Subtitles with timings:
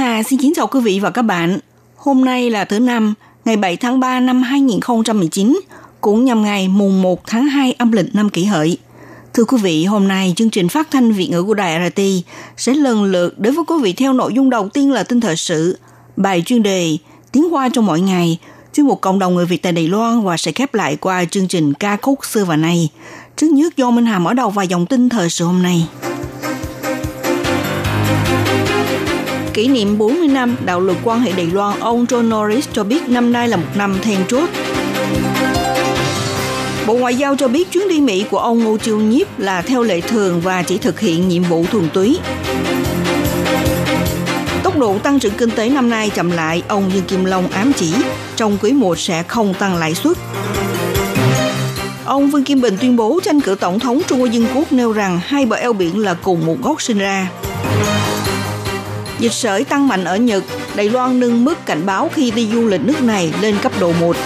[0.00, 1.58] Hà xin kính chào quý vị và các bạn.
[1.96, 5.60] Hôm nay là thứ năm, ngày 7 tháng 3 năm 2019,
[6.00, 8.78] cũng nhằm ngày mùng 1 tháng 2 âm lịch năm kỷ hợi.
[9.34, 12.00] Thưa quý vị, hôm nay chương trình phát thanh Việt ngữ của Đài RT
[12.56, 15.36] sẽ lần lượt đối với quý vị theo nội dung đầu tiên là tin thời
[15.36, 15.78] sự,
[16.16, 16.96] bài chuyên đề
[17.32, 18.38] Tiếng Hoa trong mỗi ngày,
[18.72, 21.48] chuyên mục cộng đồng người Việt tại Đài Loan và sẽ khép lại qua chương
[21.48, 22.88] trình ca khúc xưa và nay.
[23.36, 25.86] Trước nhất do Minh Hà mở đầu vài dòng tin thời sự hôm nay.
[29.54, 33.08] Kỷ niệm 40 năm đạo luật quan hệ Đài Loan, ông John Norris cho biết
[33.08, 34.48] năm nay là một năm then chốt.
[36.86, 39.82] Bộ Ngoại giao cho biết chuyến đi Mỹ của ông Ngô Chiêu Nhiếp là theo
[39.82, 42.18] lệ thường và chỉ thực hiện nhiệm vụ thuần túy.
[44.62, 47.72] Tốc độ tăng trưởng kinh tế năm nay chậm lại, ông Dương Kim Long ám
[47.72, 47.94] chỉ
[48.36, 50.16] trong quý 1 sẽ không tăng lãi suất.
[52.04, 54.92] Ông Vương Kim Bình tuyên bố tranh cử tổng thống Trung Quốc Dân Quốc nêu
[54.92, 57.28] rằng hai bờ eo biển là cùng một gốc sinh ra.
[59.20, 62.68] Dịch sởi tăng mạnh ở Nhật, Đài Loan nâng mức cảnh báo khi đi du
[62.68, 64.16] lịch nước này lên cấp độ 1.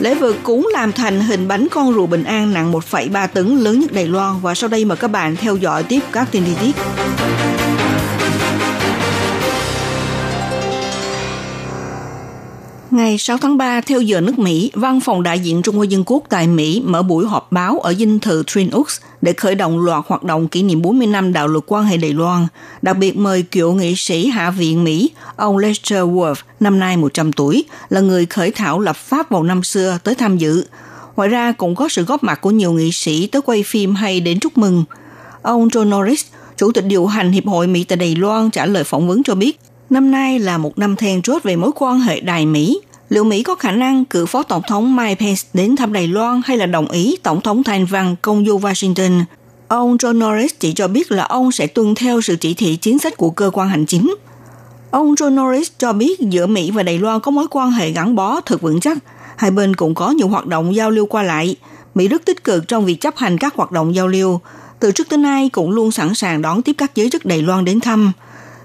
[0.00, 3.80] Lễ vượt cúng làm thành hình bánh con rùa bình an nặng 1,3 tấn lớn
[3.80, 6.52] nhất Đài Loan và sau đây mời các bạn theo dõi tiếp các tin chi
[6.60, 6.76] tiết.
[12.92, 16.02] Ngày 6 tháng 3, theo giờ nước Mỹ, Văn phòng đại diện Trung Hoa Dân
[16.06, 19.78] Quốc tại Mỹ mở buổi họp báo ở dinh thự Twin Oaks để khởi động
[19.78, 22.46] loạt hoạt động kỷ niệm 40 năm đạo luật quan hệ Đài Loan,
[22.82, 27.32] đặc biệt mời cựu nghị sĩ Hạ viện Mỹ, ông Lester Wolf, năm nay 100
[27.32, 30.64] tuổi, là người khởi thảo lập pháp vào năm xưa tới tham dự.
[31.16, 34.20] Ngoài ra cũng có sự góp mặt của nhiều nghị sĩ tới quay phim hay
[34.20, 34.84] đến chúc mừng.
[35.42, 36.24] Ông John Norris,
[36.56, 39.34] Chủ tịch điều hành Hiệp hội Mỹ tại Đài Loan trả lời phỏng vấn cho
[39.34, 39.60] biết,
[39.92, 42.80] năm nay là một năm then chốt về mối quan hệ Đài Mỹ.
[43.08, 46.40] Liệu Mỹ có khả năng cử Phó Tổng thống Mike Pence đến thăm Đài Loan
[46.44, 49.24] hay là đồng ý Tổng thống Thanh Văn công du Washington?
[49.68, 52.98] Ông John Norris chỉ cho biết là ông sẽ tuân theo sự chỉ thị chính
[52.98, 54.14] sách của cơ quan hành chính.
[54.90, 58.14] Ông John Norris cho biết giữa Mỹ và Đài Loan có mối quan hệ gắn
[58.14, 58.98] bó thật vững chắc.
[59.36, 61.56] Hai bên cũng có nhiều hoạt động giao lưu qua lại.
[61.94, 64.40] Mỹ rất tích cực trong việc chấp hành các hoạt động giao lưu.
[64.80, 67.64] Từ trước tới nay cũng luôn sẵn sàng đón tiếp các giới chức Đài Loan
[67.64, 68.12] đến thăm.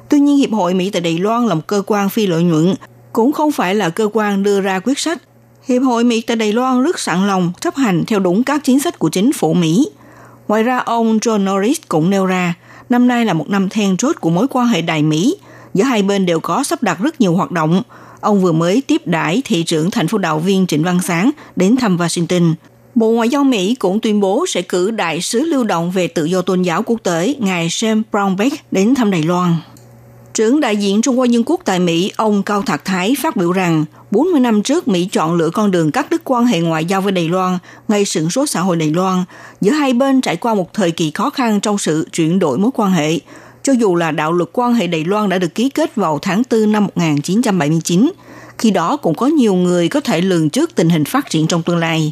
[0.10, 2.76] Tuy nhiên, Hiệp hội Mỹ tại Đài Loan là một cơ quan phi lợi nhuận,
[3.14, 5.22] cũng không phải là cơ quan đưa ra quyết sách.
[5.68, 8.80] Hiệp hội Mỹ tại Đài Loan rất sẵn lòng chấp hành theo đúng các chính
[8.80, 9.90] sách của chính phủ Mỹ.
[10.48, 12.54] Ngoài ra, ông John Norris cũng nêu ra,
[12.90, 15.36] năm nay là một năm then chốt của mối quan hệ Đài Mỹ.
[15.74, 17.84] Giữa hai bên đều có sắp đặt rất nhiều hoạt động.
[18.22, 21.78] Ông vừa mới tiếp đãi thị trưởng thành phố đạo viên Trịnh Văn Sáng đến
[21.78, 22.54] thăm Washington.
[22.96, 26.26] Bộ Ngoại giao Mỹ cũng tuyên bố sẽ cử đại sứ lưu động về tự
[26.26, 29.56] do tôn giáo quốc tế ngài Sam Brownback đến thăm Đài Loan.
[30.38, 33.52] Trưởng đại diện Trung Hoa Dân Quốc tại Mỹ, ông Cao Thạc Thái phát biểu
[33.52, 37.02] rằng 40 năm trước Mỹ chọn lựa con đường cắt đứt quan hệ ngoại giao
[37.02, 39.24] với Đài Loan, ngay sửng số xã hội Đài Loan,
[39.62, 42.72] giữa hai bên trải qua một thời kỳ khó khăn trong sự chuyển đổi mối
[42.74, 43.20] quan hệ.
[43.64, 46.44] Cho dù là đạo luật quan hệ Đài Loan đã được ký kết vào tháng
[46.52, 48.12] 4 năm 1979,
[48.58, 51.64] khi đó cũng có nhiều người có thể lường trước tình hình phát triển trong
[51.64, 52.12] tương lai.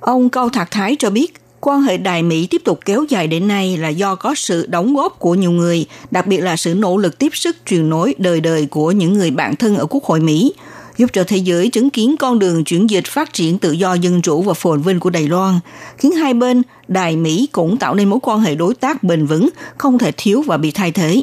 [0.00, 1.34] Ông Cao Thạc Thái cho biết,
[1.68, 4.94] quan hệ Đài Mỹ tiếp tục kéo dài đến nay là do có sự đóng
[4.94, 8.40] góp của nhiều người, đặc biệt là sự nỗ lực tiếp sức truyền nối đời
[8.40, 10.52] đời của những người bạn thân ở Quốc hội Mỹ,
[10.96, 14.22] giúp cho thế giới chứng kiến con đường chuyển dịch phát triển tự do dân
[14.22, 15.60] chủ và phồn vinh của Đài Loan,
[15.98, 19.48] khiến hai bên Đài Mỹ cũng tạo nên mối quan hệ đối tác bền vững,
[19.76, 21.22] không thể thiếu và bị thay thế.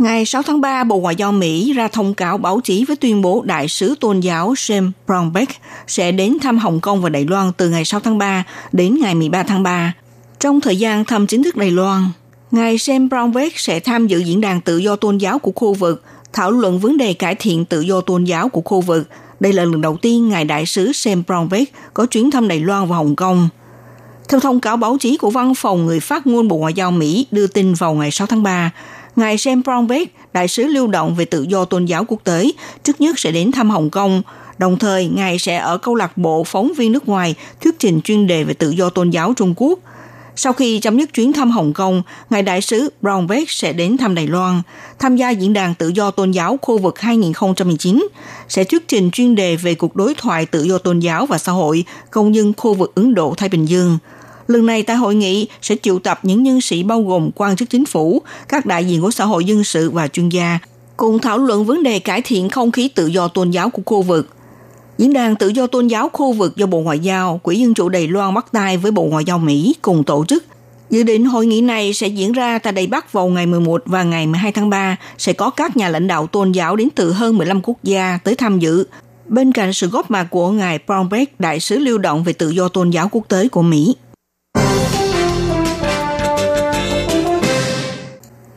[0.00, 3.22] Ngày 6 tháng 3, Bộ Ngoại giao Mỹ ra thông cáo báo chí với tuyên
[3.22, 5.46] bố đại sứ tôn giáo Sam Brownback
[5.86, 9.14] sẽ đến thăm Hồng Kông và Đài Loan từ ngày 6 tháng 3 đến ngày
[9.14, 9.92] 13 tháng 3.
[10.40, 12.02] Trong thời gian thăm chính thức Đài Loan,
[12.50, 16.02] Ngài Sam Brownback sẽ tham dự diễn đàn tự do tôn giáo của khu vực,
[16.32, 19.08] thảo luận vấn đề cải thiện tự do tôn giáo của khu vực.
[19.40, 22.88] Đây là lần đầu tiên Ngài Đại sứ Sam Brownback có chuyến thăm Đài Loan
[22.88, 23.48] và Hồng Kông.
[24.28, 27.26] Theo thông cáo báo chí của văn phòng người phát ngôn Bộ Ngoại giao Mỹ
[27.30, 28.70] đưa tin vào ngày 6 tháng 3,
[29.16, 32.50] Ngài Sam Brownback, đại sứ lưu động về tự do tôn giáo quốc tế,
[32.84, 34.22] trước nhất sẽ đến thăm Hồng Kông.
[34.58, 38.26] Đồng thời, Ngài sẽ ở câu lạc bộ phóng viên nước ngoài thuyết trình chuyên
[38.26, 39.78] đề về tự do tôn giáo Trung Quốc.
[40.36, 44.14] Sau khi chấm dứt chuyến thăm Hồng Kông, Ngài Đại sứ Brownback sẽ đến thăm
[44.14, 44.62] Đài Loan,
[44.98, 48.08] tham gia diễn đàn tự do tôn giáo khu vực 2019,
[48.48, 51.52] sẽ thuyết trình chuyên đề về cuộc đối thoại tự do tôn giáo và xã
[51.52, 53.98] hội công nhân khu vực Ấn Độ-Thái Bình Dương–
[54.50, 57.70] Lần này tại hội nghị sẽ triệu tập những nhân sĩ bao gồm quan chức
[57.70, 60.58] chính phủ, các đại diện của xã hội dân sự và chuyên gia,
[60.96, 64.02] cùng thảo luận vấn đề cải thiện không khí tự do tôn giáo của khu
[64.02, 64.28] vực.
[64.98, 67.88] Diễn đàn tự do tôn giáo khu vực do Bộ Ngoại giao, Quỹ Dân chủ
[67.88, 70.44] Đài Loan bắt tay với Bộ Ngoại giao Mỹ cùng tổ chức.
[70.90, 74.02] Dự định hội nghị này sẽ diễn ra tại Đài Bắc vào ngày 11 và
[74.02, 77.38] ngày 12 tháng 3, sẽ có các nhà lãnh đạo tôn giáo đến từ hơn
[77.38, 78.84] 15 quốc gia tới tham dự,
[79.26, 82.68] bên cạnh sự góp mặt của ngài Brownback, đại sứ lưu động về tự do
[82.68, 83.94] tôn giáo quốc tế của Mỹ.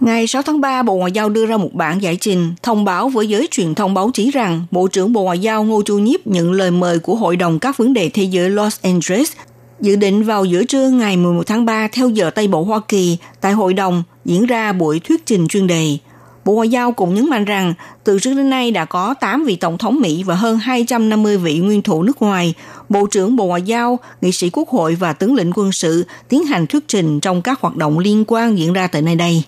[0.05, 3.09] Ngày 6 tháng 3, Bộ Ngoại giao đưa ra một bản giải trình thông báo
[3.09, 6.27] với giới truyền thông báo chí rằng Bộ trưởng Bộ Ngoại giao Ngô Chu Nhiếp
[6.27, 9.31] nhận lời mời của Hội đồng các vấn đề thế giới Los Angeles
[9.79, 13.17] dự định vào giữa trưa ngày 11 tháng 3 theo giờ Tây Bộ Hoa Kỳ
[13.41, 15.97] tại Hội đồng diễn ra buổi thuyết trình chuyên đề.
[16.45, 17.73] Bộ Ngoại giao cũng nhấn mạnh rằng
[18.03, 21.59] từ trước đến nay đã có 8 vị tổng thống Mỹ và hơn 250 vị
[21.59, 22.53] nguyên thủ nước ngoài,
[22.89, 26.45] Bộ trưởng Bộ Ngoại giao, nghị sĩ quốc hội và tướng lĩnh quân sự tiến
[26.45, 29.43] hành thuyết trình trong các hoạt động liên quan diễn ra tại nơi đây.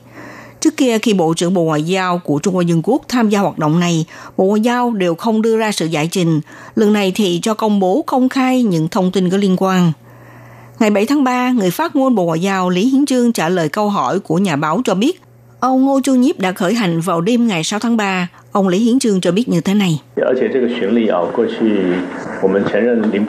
[0.61, 3.39] Trước kia khi Bộ trưởng Bộ Ngoại giao của Trung Hoa Dân Quốc tham gia
[3.39, 4.05] hoạt động này,
[4.37, 6.41] Bộ Ngoại giao đều không đưa ra sự giải trình.
[6.75, 9.91] Lần này thì cho công bố công khai những thông tin có liên quan.
[10.79, 13.69] Ngày 7 tháng 3, người phát ngôn Bộ Ngoại giao Lý Hiến Trương trả lời
[13.69, 15.21] câu hỏi của nhà báo cho biết
[15.65, 18.27] Ông Ngô Chu Nhiếp đã khởi hành vào đêm ngày 6 tháng 3.
[18.51, 20.01] Ông Lý Hiến Trương cho biết như thế này.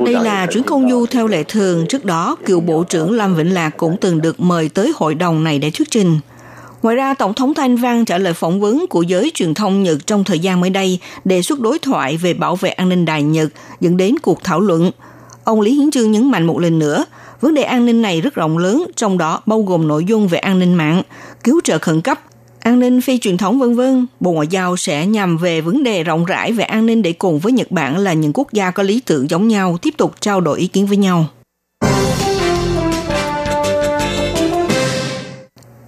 [0.07, 1.87] Đây là chuyến công du theo lệ thường.
[1.89, 5.45] Trước đó, cựu Bộ trưởng Lâm Vĩnh Lạc cũng từng được mời tới hội đồng
[5.45, 6.19] này để thuyết trình.
[6.83, 10.07] Ngoài ra, Tổng thống Thanh Văn trả lời phỏng vấn của giới truyền thông Nhật
[10.07, 13.23] trong thời gian mới đây đề xuất đối thoại về bảo vệ an ninh Đài
[13.23, 13.49] Nhật
[13.81, 14.91] dẫn đến cuộc thảo luận.
[15.45, 17.05] Ông Lý Hiến Trương nhấn mạnh một lần nữa,
[17.41, 20.39] vấn đề an ninh này rất rộng lớn, trong đó bao gồm nội dung về
[20.39, 21.03] an ninh mạng,
[21.45, 22.21] cứu trợ khẩn cấp,
[22.61, 24.07] an ninh phi truyền thống vân vân.
[24.21, 27.39] Bộ Ngoại giao sẽ nhằm về vấn đề rộng rãi về an ninh để cùng
[27.39, 30.41] với Nhật Bản là những quốc gia có lý tưởng giống nhau tiếp tục trao
[30.41, 31.27] đổi ý kiến với nhau.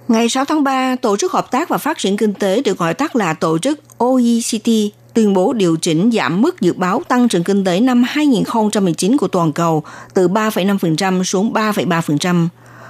[0.09, 2.93] Ngày 6 tháng 3, Tổ chức Hợp tác và Phát triển Kinh tế được gọi
[2.93, 4.69] tắt là Tổ chức OECD
[5.13, 9.27] tuyên bố điều chỉnh giảm mức dự báo tăng trưởng kinh tế năm 2019 của
[9.27, 9.83] toàn cầu
[10.13, 12.47] từ 3,5% xuống 3,3%.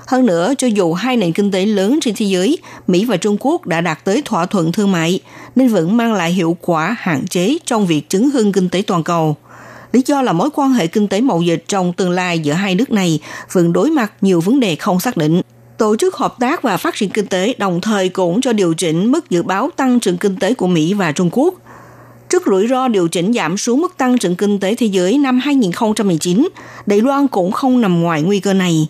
[0.07, 2.57] Hơn nữa, cho dù hai nền kinh tế lớn trên thế giới,
[2.88, 5.19] Mỹ và Trung Quốc đã đạt tới thỏa thuận thương mại,
[5.56, 9.04] nên vẫn mang lại hiệu quả hạn chế trong việc chứng hưng kinh tế toàn
[9.04, 9.36] cầu.
[9.92, 12.75] Lý do là mối quan hệ kinh tế mậu dịch trong tương lai giữa hai
[12.75, 13.19] nước này
[13.51, 15.42] vẫn đối mặt nhiều vấn đề không xác định.
[15.80, 19.12] Tổ chức Hợp tác và Phát triển Kinh tế đồng thời cũng cho điều chỉnh
[19.12, 21.54] mức dự báo tăng trưởng kinh tế của Mỹ và Trung Quốc.
[22.30, 25.40] Trước rủi ro điều chỉnh giảm xuống mức tăng trưởng kinh tế thế giới năm
[25.40, 26.50] 2019,
[26.86, 28.88] Đài Loan cũng không nằm ngoài nguy cơ này.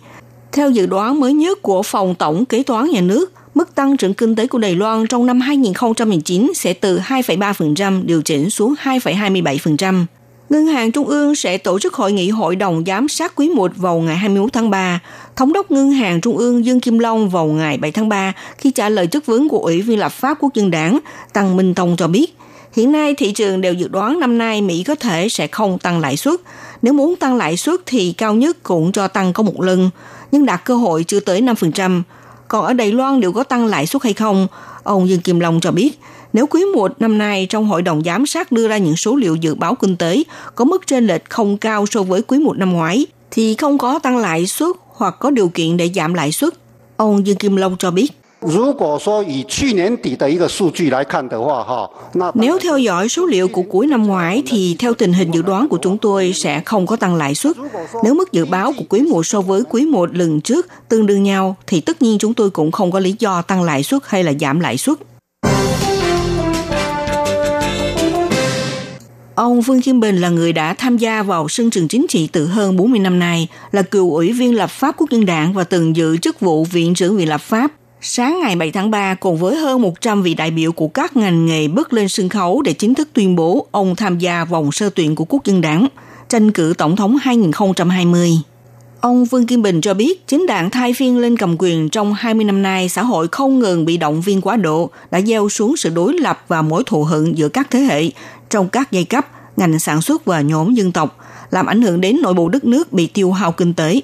[0.51, 4.13] Theo dự đoán mới nhất của Phòng Tổng Kế toán Nhà nước, mức tăng trưởng
[4.13, 10.05] kinh tế của Đài Loan trong năm 2019 sẽ từ 2,3% điều chỉnh xuống 2,27%.
[10.49, 13.71] Ngân hàng Trung ương sẽ tổ chức hội nghị hội đồng giám sát quý 1
[13.75, 14.99] vào ngày 21 tháng 3.
[15.35, 18.71] Thống đốc Ngân hàng Trung ương Dương Kim Long vào ngày 7 tháng 3 khi
[18.71, 20.99] trả lời chất vấn của Ủy viên lập pháp quốc dân đảng,
[21.33, 22.37] Tăng Minh Tông cho biết,
[22.73, 25.99] hiện nay thị trường đều dự đoán năm nay Mỹ có thể sẽ không tăng
[25.99, 26.39] lãi suất.
[26.81, 29.89] Nếu muốn tăng lãi suất thì cao nhất cũng cho tăng có một lần,
[30.31, 32.01] nhưng đạt cơ hội chưa tới 5%.
[32.47, 34.47] Còn ở Đài Loan liệu có tăng lãi suất hay không?
[34.83, 35.99] Ông Dương Kim Long cho biết,
[36.33, 39.35] nếu quý 1 năm nay trong hội đồng giám sát đưa ra những số liệu
[39.35, 40.23] dự báo kinh tế
[40.55, 43.99] có mức trên lệch không cao so với quý 1 năm ngoái, thì không có
[43.99, 46.53] tăng lãi suất hoặc có điều kiện để giảm lãi suất.
[46.97, 48.11] Ông Dương Kim Long cho biết.
[52.33, 55.67] Nếu theo dõi số liệu của cuối năm ngoái thì theo tình hình dự đoán
[55.69, 57.55] của chúng tôi sẽ không có tăng lãi suất.
[58.03, 61.23] Nếu mức dự báo của quý 1 so với quý 1 lần trước tương đương
[61.23, 64.23] nhau thì tất nhiên chúng tôi cũng không có lý do tăng lãi suất hay
[64.23, 64.97] là giảm lãi suất.
[69.39, 72.47] Ông Vương Kim Bình là người đã tham gia vào sân trường chính trị từ
[72.47, 75.95] hơn 40 năm nay, là cựu ủy viên lập pháp quốc dân đảng và từng
[75.95, 77.71] giữ chức vụ viện trưởng viện lập pháp.
[78.01, 81.45] Sáng ngày 7 tháng 3, cùng với hơn 100 vị đại biểu của các ngành
[81.45, 84.89] nghề bước lên sân khấu để chính thức tuyên bố ông tham gia vòng sơ
[84.89, 85.87] tuyển của quốc dân đảng,
[86.29, 88.31] tranh cử tổng thống 2020.
[89.01, 92.45] Ông Vương Kim Bình cho biết, chính đảng thay phiên lên cầm quyền trong 20
[92.45, 95.89] năm nay, xã hội không ngừng bị động viên quá độ, đã gieo xuống sự
[95.89, 98.09] đối lập và mối thù hận giữa các thế hệ
[98.49, 99.27] trong các giai cấp,
[99.57, 101.17] ngành sản xuất và nhóm dân tộc,
[101.51, 104.01] làm ảnh hưởng đến nội bộ đất nước bị tiêu hao kinh tế.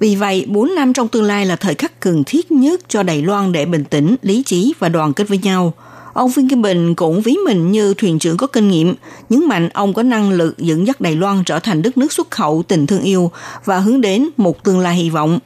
[0.00, 3.22] Vì vậy, 4 năm trong tương lai là thời khắc cần thiết nhất cho Đài
[3.22, 5.72] Loan để bình tĩnh, lý trí và đoàn kết với nhau–
[6.12, 8.94] Ông vương Kim Bình cũng ví mình như thuyền trưởng có kinh nghiệm,
[9.28, 12.30] nhấn mạnh ông có năng lực dẫn dắt Đài Loan trở thành đất nước xuất
[12.30, 13.30] khẩu tình thương yêu
[13.64, 15.38] và hướng đến một tương lai hy vọng.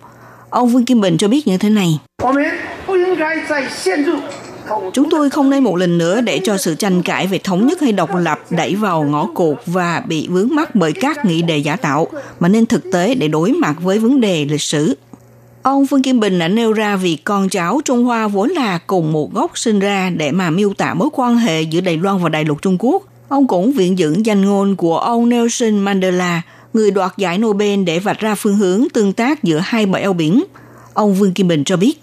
[0.50, 2.00] Ông Vương Kim Bình cho biết như thế này.
[4.94, 7.80] Chúng tôi không nên một lần nữa để cho sự tranh cãi về thống nhất
[7.80, 11.58] hay độc lập đẩy vào ngõ cụt và bị vướng mắc bởi các nghị đề
[11.58, 12.08] giả tạo,
[12.40, 14.96] mà nên thực tế để đối mặt với vấn đề lịch sử.
[15.62, 19.12] Ông Vương Kim Bình đã nêu ra việc con cháu Trung Hoa vốn là cùng
[19.12, 22.28] một gốc sinh ra để mà miêu tả mối quan hệ giữa Đài Loan và
[22.28, 23.02] Đại lục Trung Quốc.
[23.28, 26.42] Ông cũng viện dẫn danh ngôn của ông Nelson Mandela,
[26.74, 30.12] người đoạt giải Nobel để vạch ra phương hướng tương tác giữa hai bờ eo
[30.12, 30.44] biển.
[30.96, 31.94] Ông Vương Kim Bình cho biết.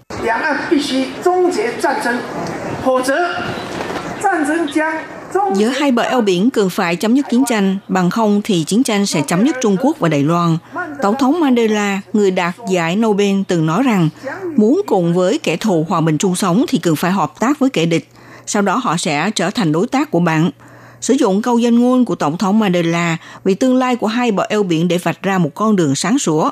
[5.55, 8.83] Giữa hai bờ eo biển cần phải chấm dứt chiến tranh, bằng không thì chiến
[8.83, 10.57] tranh sẽ chấm dứt Trung Quốc và Đài Loan.
[11.01, 14.09] Tổng thống Mandela, người đạt giải Nobel từng nói rằng,
[14.55, 17.69] muốn cùng với kẻ thù hòa bình chung sống thì cần phải hợp tác với
[17.69, 18.07] kẻ địch.
[18.45, 20.51] Sau đó họ sẽ trở thành đối tác của bạn.
[21.01, 24.45] Sử dụng câu danh ngôn của Tổng thống Mandela vì tương lai của hai bờ
[24.49, 26.49] eo biển để vạch ra một con đường sáng sủa.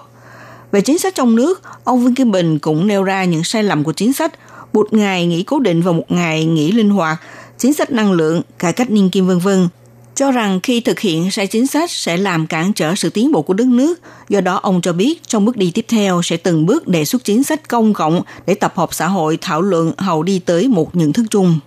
[0.71, 3.83] Về chính sách trong nước, ông Vương Kim Bình cũng nêu ra những sai lầm
[3.83, 4.33] của chính sách,
[4.73, 7.17] một ngày nghỉ cố định và một ngày nghỉ linh hoạt,
[7.57, 9.67] chính sách năng lượng, cải cách niên kim vân vân.
[10.15, 13.41] Cho rằng khi thực hiện sai chính sách sẽ làm cản trở sự tiến bộ
[13.41, 13.99] của đất nước,
[14.29, 17.23] do đó ông cho biết trong bước đi tiếp theo sẽ từng bước đề xuất
[17.23, 20.95] chính sách công cộng để tập hợp xã hội thảo luận hầu đi tới một
[20.95, 21.59] nhận thức chung.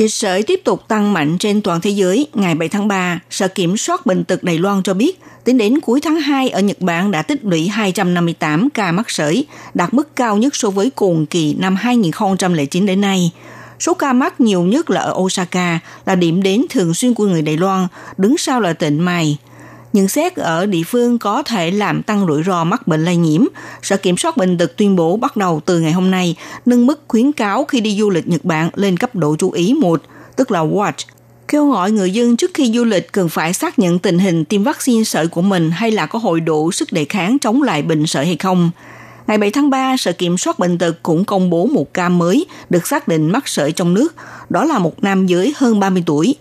[0.00, 2.26] Dịch sởi tiếp tục tăng mạnh trên toàn thế giới.
[2.34, 5.80] Ngày 7 tháng 3, Sở Kiểm soát Bệnh tật Đài Loan cho biết, tính đến
[5.80, 10.16] cuối tháng 2 ở Nhật Bản đã tích lũy 258 ca mắc sởi, đạt mức
[10.16, 13.32] cao nhất so với cùng kỳ năm 2009 đến nay.
[13.80, 17.42] Số ca mắc nhiều nhất là ở Osaka, là điểm đến thường xuyên của người
[17.42, 19.36] Đài Loan, đứng sau là tỉnh Mai–
[19.92, 23.44] nhận xét ở địa phương có thể làm tăng rủi ro mắc bệnh lây nhiễm.
[23.82, 27.00] Sở Kiểm soát Bệnh tật tuyên bố bắt đầu từ ngày hôm nay nâng mức
[27.08, 30.02] khuyến cáo khi đi du lịch Nhật Bản lên cấp độ chú ý 1,
[30.36, 31.04] tức là Watch,
[31.48, 34.62] kêu gọi người dân trước khi du lịch cần phải xác nhận tình hình tiêm
[34.62, 38.06] vaccine sởi của mình hay là có hội đủ sức đề kháng chống lại bệnh
[38.06, 38.70] sởi hay không.
[39.26, 42.46] Ngày 7 tháng 3, Sở Kiểm soát Bệnh tật cũng công bố một ca mới
[42.70, 44.14] được xác định mắc sởi trong nước.
[44.48, 46.36] Đó là một nam giới hơn 30 tuổi.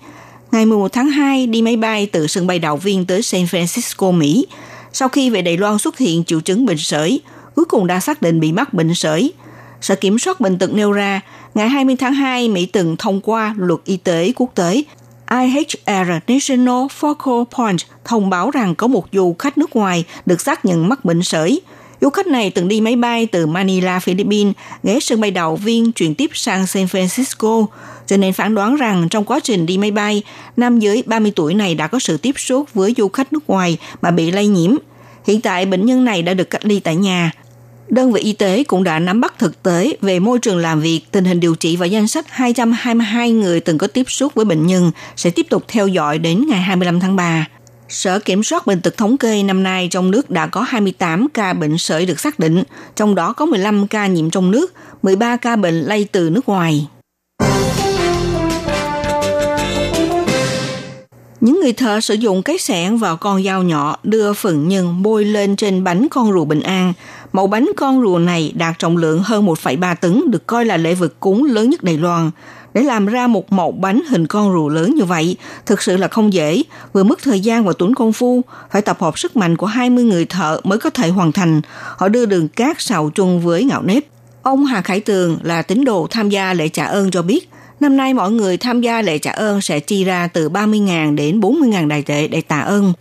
[0.52, 4.12] Ngày 11 tháng 2, đi máy bay từ sân bay Đạo Viên tới San Francisco,
[4.12, 4.48] Mỹ.
[4.94, 7.22] Sau khi về Đài Loan xuất hiện triệu chứng bệnh sởi,
[7.56, 9.34] cuối cùng đã xác định bị mắc bệnh sởi.
[9.82, 11.22] Sở Kiểm soát Bệnh tật nêu ra,
[11.56, 14.84] ngày 20 tháng 2, Mỹ từng thông qua luật y tế quốc tế
[15.32, 20.66] IHR National Focal Point thông báo rằng có một du khách nước ngoài được xác
[20.66, 21.62] nhận mắc bệnh sởi.
[22.02, 24.54] Du khách này từng đi máy bay từ Manila, Philippines,
[24.84, 27.66] ghé sân bay đầu viên chuyển tiếp sang San Francisco,
[28.08, 30.24] cho nên phán đoán rằng trong quá trình đi máy bay,
[30.58, 33.78] nam giới 30 tuổi này đã có sự tiếp xúc với du khách nước ngoài
[34.02, 34.72] mà bị lây nhiễm.
[35.28, 37.32] Hiện tại bệnh nhân này đã được cách ly tại nhà.
[37.90, 41.02] Đơn vị y tế cũng đã nắm bắt thực tế về môi trường làm việc,
[41.12, 44.68] tình hình điều trị và danh sách 222 người từng có tiếp xúc với bệnh
[44.68, 47.46] nhân sẽ tiếp tục theo dõi đến ngày 25 tháng 3.
[47.90, 51.54] Sở Kiểm soát Bệnh tật thống kê năm nay trong nước đã có 28 ca
[51.54, 52.64] bệnh sởi được xác định,
[52.96, 56.88] trong đó có 15 ca nhiễm trong nước, 13 ca bệnh lây từ nước ngoài.
[61.42, 65.26] Những người thợ sử dụng cái sẻn và con dao nhỏ đưa phần nhân bôi
[65.26, 66.94] lên trên bánh con rùa bình an.
[67.34, 70.94] Mẫu bánh con rùa này đạt trọng lượng hơn 1,3 tấn được coi là lễ
[70.94, 72.32] vật cúng lớn nhất Đài Loan.
[72.74, 76.08] Để làm ra một mẫu bánh hình con rùa lớn như vậy, thực sự là
[76.08, 79.58] không dễ, vừa mất thời gian và tốn công phu, phải tập hợp sức mạnh
[79.58, 81.62] của 20 người thợ mới có thể hoàn thành.
[81.98, 84.04] Họ đưa đường cát xào chung với ngạo nếp.
[84.42, 87.50] Ông Hà Khải Tường là tín đồ tham gia lễ trả ơn cho biết,
[87.80, 91.40] Năm nay mọi người tham gia lễ trả ơn sẽ chi ra từ 30.000 đến
[91.40, 92.94] 40.000 đại tệ để tạ ơn.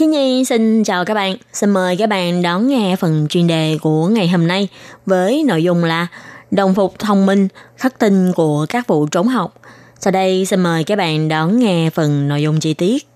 [0.00, 3.78] khi Nhi xin chào các bạn, xin mời các bạn đón nghe phần chuyên đề
[3.82, 4.68] của ngày hôm nay
[5.06, 6.06] với nội dung là
[6.50, 9.54] đồng phục thông minh, khắc tinh của các vụ trốn học.
[9.98, 13.08] Sau đây xin mời các bạn đón nghe phần nội dung chi tiết.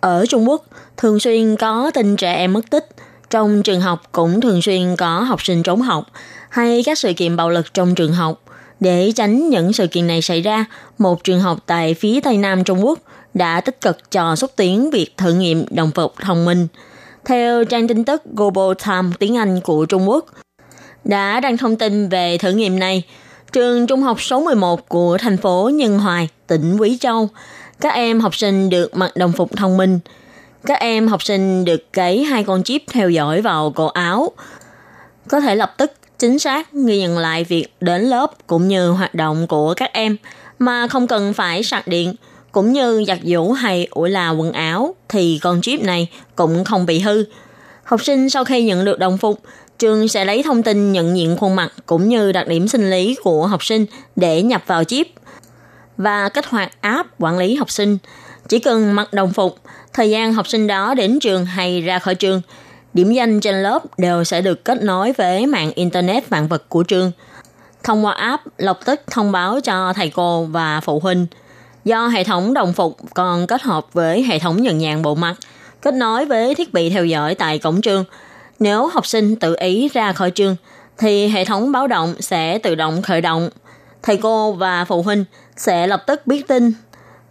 [0.00, 0.64] Ở Trung Quốc,
[0.96, 2.88] thường xuyên có tình trẻ em mất tích.
[3.30, 6.04] Trong trường học cũng thường xuyên có học sinh trốn học
[6.48, 8.42] hay các sự kiện bạo lực trong trường học.
[8.80, 10.64] Để tránh những sự kiện này xảy ra,
[10.98, 12.98] một trường học tại phía Tây Nam Trung Quốc
[13.34, 16.66] đã tích cực cho xúc tiến việc thử nghiệm đồng phục thông minh.
[17.24, 20.26] Theo trang tin tức Global Times tiếng Anh của Trung Quốc,
[21.04, 23.02] đã đăng thông tin về thử nghiệm này,
[23.52, 27.28] trường trung học số 11 của thành phố Nhân Hoài, tỉnh Quý Châu,
[27.80, 29.98] các em học sinh được mặc đồng phục thông minh.
[30.66, 34.32] Các em học sinh được cấy hai con chip theo dõi vào cổ áo,
[35.28, 39.14] có thể lập tức chính xác ghi nhận lại việc đến lớp cũng như hoạt
[39.14, 40.16] động của các em
[40.58, 42.14] mà không cần phải sạc điện
[42.52, 46.86] cũng như giặt giũ hay ủi là quần áo thì con chip này cũng không
[46.86, 47.24] bị hư.
[47.84, 49.40] Học sinh sau khi nhận được đồng phục,
[49.78, 53.16] trường sẽ lấy thông tin nhận diện khuôn mặt cũng như đặc điểm sinh lý
[53.22, 55.06] của học sinh để nhập vào chip
[55.96, 57.98] và kích hoạt app quản lý học sinh.
[58.48, 59.58] Chỉ cần mặc đồng phục,
[59.92, 62.42] thời gian học sinh đó đến trường hay ra khỏi trường–
[62.96, 66.82] điểm danh trên lớp đều sẽ được kết nối với mạng Internet vạn vật của
[66.82, 67.12] trường.
[67.82, 71.26] Thông qua app lập tức thông báo cho thầy cô và phụ huynh.
[71.84, 75.34] Do hệ thống đồng phục còn kết hợp với hệ thống nhận dạng bộ mặt,
[75.82, 78.04] kết nối với thiết bị theo dõi tại cổng trường.
[78.58, 80.56] Nếu học sinh tự ý ra khỏi trường,
[80.98, 83.50] thì hệ thống báo động sẽ tự động khởi động.
[84.02, 85.24] Thầy cô và phụ huynh
[85.56, 86.72] sẽ lập tức biết tin.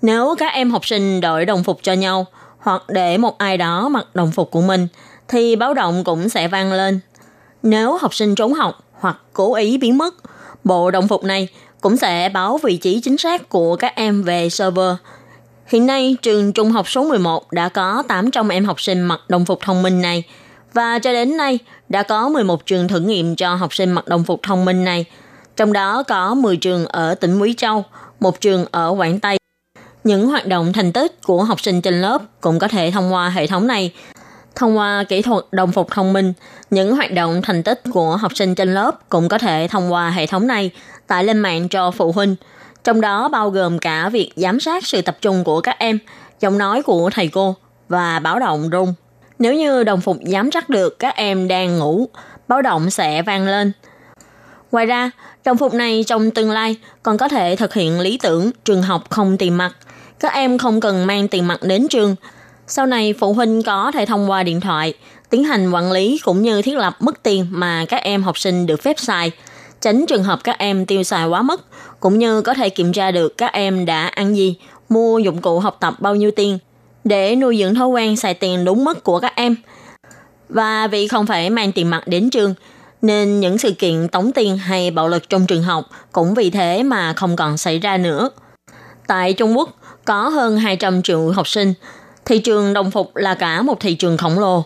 [0.01, 2.25] Nếu các em học sinh đổi đồng phục cho nhau,
[2.59, 4.87] hoặc để một ai đó mặc đồng phục của mình–
[5.27, 6.99] thì báo động cũng sẽ vang lên.
[7.63, 10.15] Nếu học sinh trốn học hoặc cố ý biến mất,
[10.63, 11.47] bộ đồng phục này
[11.81, 14.95] cũng sẽ báo vị trí chính xác của các em về server.
[15.67, 19.45] Hiện nay, trường trung học số 11 đã có 800 em học sinh mặc đồng
[19.45, 20.23] phục thông minh này
[20.73, 21.59] và cho đến nay
[21.89, 25.05] đã có 11 trường thử nghiệm cho học sinh mặc đồng phục thông minh này.
[25.55, 27.83] Trong đó có 10 trường ở tỉnh Quý Châu,
[28.19, 29.37] một trường ở Quảng Tây.
[30.03, 33.29] Những hoạt động thành tích của học sinh trên lớp cũng có thể thông qua
[33.29, 33.91] hệ thống này
[34.55, 36.33] Thông qua kỹ thuật đồng phục thông minh,
[36.69, 40.09] những hoạt động thành tích của học sinh trên lớp cũng có thể thông qua
[40.09, 40.71] hệ thống này
[41.07, 42.35] tải lên mạng cho phụ huynh,
[42.83, 45.99] trong đó bao gồm cả việc giám sát sự tập trung của các em,
[46.39, 47.55] giọng nói của thầy cô
[47.89, 48.93] và báo động rung.
[49.39, 52.09] Nếu như đồng phục giám sát được các em đang ngủ,
[52.47, 53.71] báo động sẽ vang lên.
[54.71, 55.11] Ngoài ra,
[55.45, 59.09] đồng phục này trong tương lai còn có thể thực hiện lý tưởng trường học
[59.09, 59.71] không tiền mặt.
[60.19, 62.15] Các em không cần mang tiền mặt đến trường
[62.67, 64.93] sau này, phụ huynh có thể thông qua điện thoại
[65.29, 68.65] tiến hành quản lý cũng như thiết lập mức tiền mà các em học sinh
[68.65, 69.31] được phép xài,
[69.81, 71.65] tránh trường hợp các em tiêu xài quá mức,
[71.99, 74.55] cũng như có thể kiểm tra được các em đã ăn gì,
[74.89, 76.57] mua dụng cụ học tập bao nhiêu tiền,
[77.03, 79.55] để nuôi dưỡng thói quen xài tiền đúng mức của các em.
[80.49, 82.53] Và vì không phải mang tiền mặt đến trường,
[83.01, 86.83] nên những sự kiện tống tiền hay bạo lực trong trường học cũng vì thế
[86.83, 88.29] mà không còn xảy ra nữa.
[89.07, 89.69] Tại Trung Quốc,
[90.05, 91.73] có hơn 200 triệu học sinh,
[92.25, 94.63] Thị trường đồng phục là cả một thị trường khổng lồ.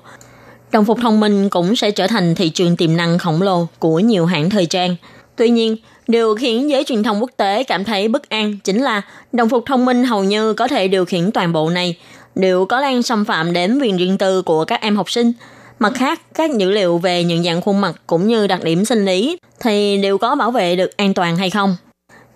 [0.71, 3.99] Đồng phục thông minh cũng sẽ trở thành thị trường tiềm năng khổng lồ của
[3.99, 4.95] nhiều hãng thời trang.
[5.35, 5.75] Tuy nhiên,
[6.07, 9.63] điều khiến giới truyền thông quốc tế cảm thấy bất an chính là đồng phục
[9.65, 11.97] thông minh hầu như có thể điều khiển toàn bộ này,
[12.35, 15.31] liệu có lan xâm phạm đến quyền riêng tư của các em học sinh.
[15.79, 19.05] Mặt khác, các dữ liệu về nhận dạng khuôn mặt cũng như đặc điểm sinh
[19.05, 21.75] lý thì đều có bảo vệ được an toàn hay không?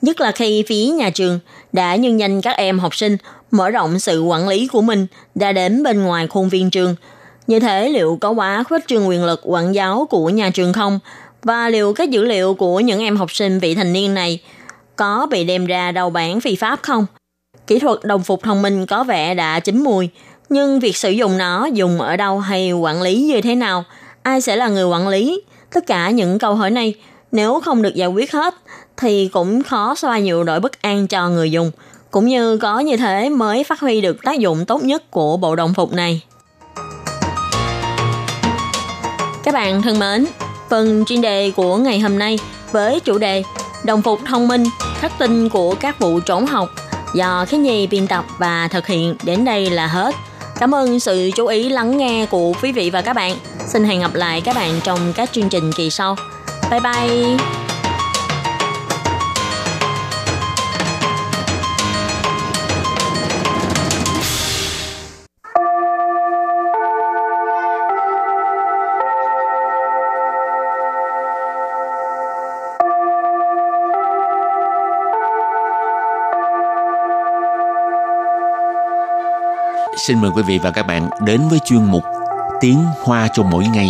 [0.03, 1.39] Nhất là khi phía nhà trường
[1.73, 3.17] đã nhân danh các em học sinh
[3.51, 6.95] mở rộng sự quản lý của mình đã đến bên ngoài khuôn viên trường.
[7.47, 10.99] Như thế liệu có quá khuếch trương quyền lực quản giáo của nhà trường không?
[11.43, 14.39] Và liệu các dữ liệu của những em học sinh vị thành niên này
[14.95, 17.05] có bị đem ra đầu bản phi pháp không?
[17.67, 20.09] Kỹ thuật đồng phục thông minh có vẻ đã chín mùi,
[20.49, 23.83] nhưng việc sử dụng nó dùng ở đâu hay quản lý như thế nào?
[24.23, 25.41] Ai sẽ là người quản lý?
[25.73, 26.95] Tất cả những câu hỏi này
[27.31, 28.53] nếu không được giải quyết hết
[28.97, 31.71] thì cũng khó xoa nhiều nỗi bất an cho người dùng–
[32.13, 35.55] cũng như có như thế mới phát huy được tác dụng tốt nhất của bộ
[35.55, 36.21] đồng phục này.
[39.43, 40.25] Các bạn thân mến,
[40.69, 42.39] phần chuyên đề của ngày hôm nay
[42.71, 43.43] với chủ đề
[43.83, 44.63] Đồng phục thông minh,
[44.95, 46.69] khắc tinh của các vụ trốn học
[47.15, 50.15] do Khí Nhi biên tập và thực hiện đến đây là hết.
[50.59, 53.35] Cảm ơn sự chú ý lắng nghe của quý vị và các bạn.
[53.67, 56.15] Xin hẹn gặp lại các bạn trong các chương trình kỳ sau.
[56.71, 57.37] Bye bye!
[80.07, 82.03] Xin mời quý vị và các bạn đến với chuyên mục
[82.61, 83.89] Tiếng Hoa cho mỗi ngày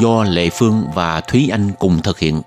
[0.00, 2.40] do Lệ Phương và Thúy Anh cùng thực hiện.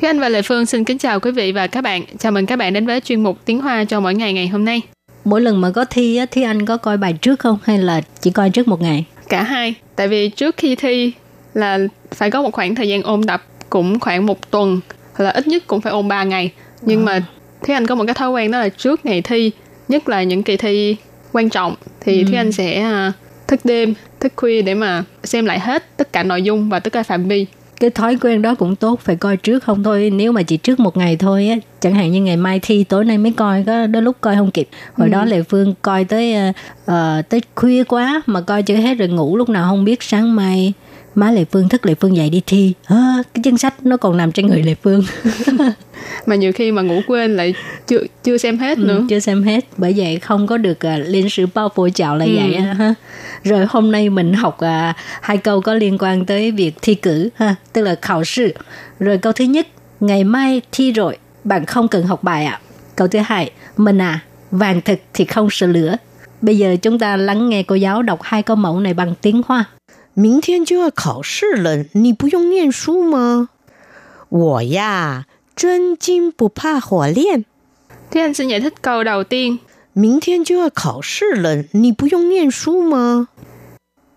[0.00, 2.02] Thúy Anh và Lệ Phương xin kính chào quý vị và các bạn.
[2.18, 4.64] Chào mừng các bạn đến với chuyên mục Tiếng Hoa cho mỗi ngày ngày hôm
[4.64, 4.80] nay.
[5.24, 8.00] Mỗi lần mà có thi á, Thúy Anh có coi bài trước không hay là
[8.20, 9.04] chỉ coi trước một ngày?
[9.28, 9.74] Cả hai.
[9.96, 11.12] Tại vì trước khi thi
[11.54, 11.78] là
[12.14, 13.42] phải có một khoảng thời gian ôn tập
[13.72, 14.80] cũng khoảng một tuần
[15.18, 16.52] là ít nhất cũng phải ôn 3 ngày.
[16.82, 17.04] Nhưng à.
[17.04, 17.26] mà
[17.66, 19.50] Thúy Anh có một cái thói quen đó là trước ngày thi,
[19.88, 20.96] nhất là những kỳ thi
[21.32, 22.24] quan trọng thì ừ.
[22.26, 23.12] Thúy Anh sẽ à,
[23.48, 26.92] thức đêm, thức khuya để mà xem lại hết tất cả nội dung và tất
[26.92, 27.46] cả phạm vi
[27.80, 30.80] cái thói quen đó cũng tốt phải coi trước không thôi nếu mà chỉ trước
[30.80, 33.86] một ngày thôi á chẳng hạn như ngày mai thi tối nay mới coi có
[33.86, 35.12] đôi lúc coi không kịp hồi ừ.
[35.12, 36.34] đó lệ phương coi tới
[36.90, 36.94] uh,
[37.28, 40.72] tới khuya quá mà coi chưa hết rồi ngủ lúc nào không biết sáng mai
[41.14, 42.72] má lệ phương thức lệ phương dậy đi thi.
[42.84, 45.04] À, cái chân sách nó còn nằm trên người lệ phương.
[46.26, 47.54] Mà nhiều khi mà ngủ quên lại
[47.86, 48.96] chưa chưa xem hết ừ, nữa.
[48.96, 52.16] ừ, chưa xem hết bởi vậy không có được uh, liên sử bao phổi chào
[52.16, 52.30] là ừ.
[52.34, 52.94] vậy ha.
[53.44, 57.28] Rồi hôm nay mình học uh, hai câu có liên quan tới việc thi cử
[57.34, 58.52] ha tức là khảo sư
[59.00, 59.68] rồi câu thứ nhất
[60.00, 62.52] ngày mai thi rồi bạn không cần học bài ạ.
[62.52, 62.60] À.
[62.96, 64.20] câu thứ hai mình à
[64.50, 65.96] vàng thực thì không sợ lửa.
[66.40, 69.42] Bây giờ chúng ta lắng nghe cô giáo đọc hai câu mẫu này bằng tiếng
[69.46, 69.64] hoa
[70.13, 73.49] 明天就要考试了，你不用念书吗？
[74.29, 77.45] 我呀，真金不怕火炼。
[78.09, 79.59] 天 xin giải thích câu đầu tiên.
[79.93, 83.29] 明天就要考试了，你不用念书吗？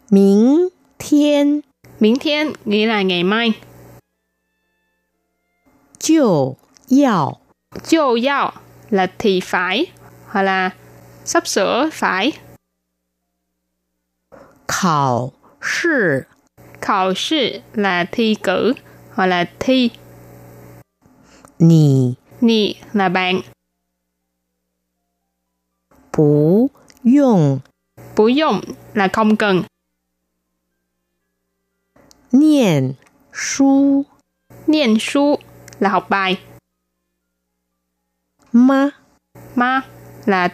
[0.08, 1.62] 明天，
[1.98, 3.54] 明天 nghĩa là ngày mai.
[5.98, 6.56] 就
[6.88, 7.40] 要，
[7.82, 8.54] 就要
[8.90, 9.92] là thì phải
[10.26, 10.70] hoặc là
[11.24, 12.32] sắp sửa phải.
[14.66, 15.32] 考
[15.65, 16.21] sư
[16.81, 18.73] khảo sư là thi cử
[19.13, 19.89] hoặc là thi.
[21.59, 23.41] Nì Nì là bạn.
[26.17, 26.69] Bú
[27.03, 27.59] dùng
[28.15, 28.61] Bú dùng
[28.93, 29.63] là không cần.
[32.31, 32.93] Niên
[33.33, 34.03] su
[34.67, 35.35] Niên su
[35.79, 36.39] là học bài.
[38.51, 38.89] Ma
[39.55, 39.81] Ma
[40.25, 40.49] là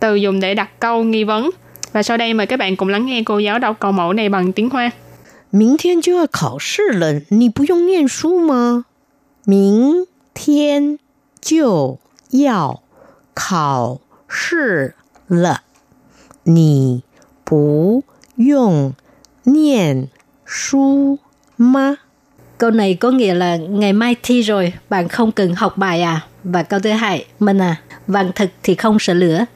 [0.00, 1.50] từ dùng để đặt câu nghi vấn.
[1.95, 4.29] Và sau đây mời các bạn cùng lắng nghe cô giáo đọc câu mẫu này
[4.29, 4.91] bằng tiếng Hoa.
[5.53, 8.85] 明天就要考试了，你不用念书吗？
[9.43, 10.97] 明天
[11.41, 11.99] 就
[12.31, 12.81] 要
[13.35, 14.95] 考试
[15.27, 15.63] 了，
[16.43, 17.03] 你
[17.43, 18.03] 不
[18.37, 18.93] 用
[19.43, 20.07] 念
[20.45, 21.19] 书
[21.57, 21.97] 吗？
[22.57, 26.27] Câu này có nghĩa là ngày mai thi rồi, bạn không cần học bài à?
[26.43, 29.47] Và câu thứ hai, mình à, vàng thực thì không sợ lửa.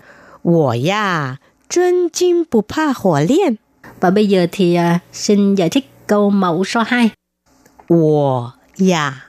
[0.42, 1.38] 我呀。
[1.70, 3.56] 真金不怕火炼.
[4.00, 7.10] Và bây giờ thì uh, xin giải thích câu mẫu số 2.
[7.88, 9.26] 我呀.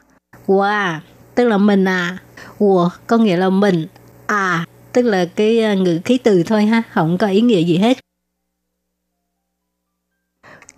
[0.46, 1.00] Wow,
[1.34, 2.18] tức là mình à.
[2.58, 3.86] 我 có nghĩa là mình.
[4.26, 7.78] À, tức là cái uh, ngữ khí từ thôi ha, không có ý nghĩa gì
[7.78, 7.98] hết.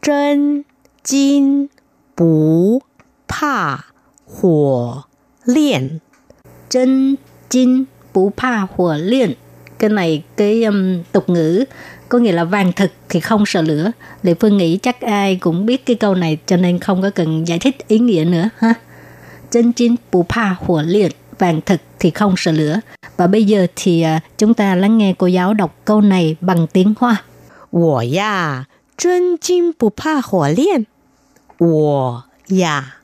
[0.02, 0.64] Chân
[1.04, 1.68] 金
[2.14, 2.82] 不
[3.26, 3.92] 怕
[4.24, 5.04] 火
[5.44, 6.00] 炼.
[6.68, 7.16] Chân
[7.48, 9.36] 金不怕火炼
[9.82, 11.64] cái này cái um, tục ngữ
[12.08, 13.90] có nghĩa là vàng thực thì không sợ lửa.
[14.22, 17.48] Lệ Phương nghĩ chắc ai cũng biết cái câu này cho nên không có cần
[17.48, 18.74] giải thích ý nghĩa nữa ha.
[19.50, 22.80] Chân chín bù pa hỏa liệt, vàng thực thì không sợ lửa.
[23.16, 26.66] Và bây giờ thì uh, chúng ta lắng nghe cô giáo đọc câu này bằng
[26.66, 27.22] tiếng Hoa.
[27.70, 30.86] 我呀，真金不怕火炼。
[31.58, 32.96] 我呀，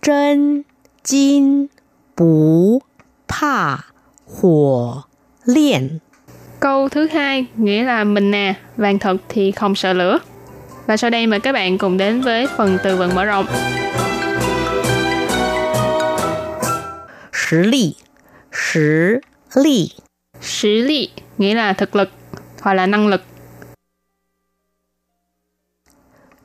[0.00, 0.64] 真
[1.04, 1.68] 金
[2.14, 2.82] 不
[3.26, 3.92] 怕
[4.24, 5.04] 火
[5.44, 6.00] 炼。
[6.63, 10.19] Câu thứ hai nghĩa là mình nè, vàng thật thì không sợ lửa.
[10.85, 13.45] Và sau đây mời các bạn cùng đến với phần từ vựng mở rộng.
[17.33, 17.95] Sử lý
[18.51, 19.19] Sử
[19.55, 19.91] lý
[20.41, 22.09] Sử lý nghĩa là thực lực
[22.61, 23.21] hoặc là năng lực.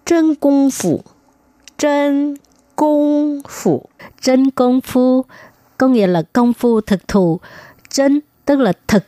[0.04, 1.00] Chân công phu
[1.78, 2.37] Chân
[2.76, 3.85] công phu
[4.22, 5.24] Chân công phu
[5.76, 7.40] có nghĩa là công phu thực thụ.
[7.88, 9.04] Chân tức là thực,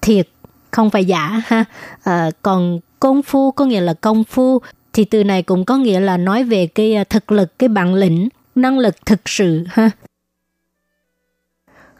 [0.00, 0.28] thiệt
[0.70, 1.64] không phải giả ha.
[2.02, 4.60] À, còn công phu có nghĩa là công phu
[4.92, 7.94] thì từ này cũng có nghĩa là nói về cái à, thực lực, cái bản
[7.94, 9.90] lĩnh, năng lực thực sự ha.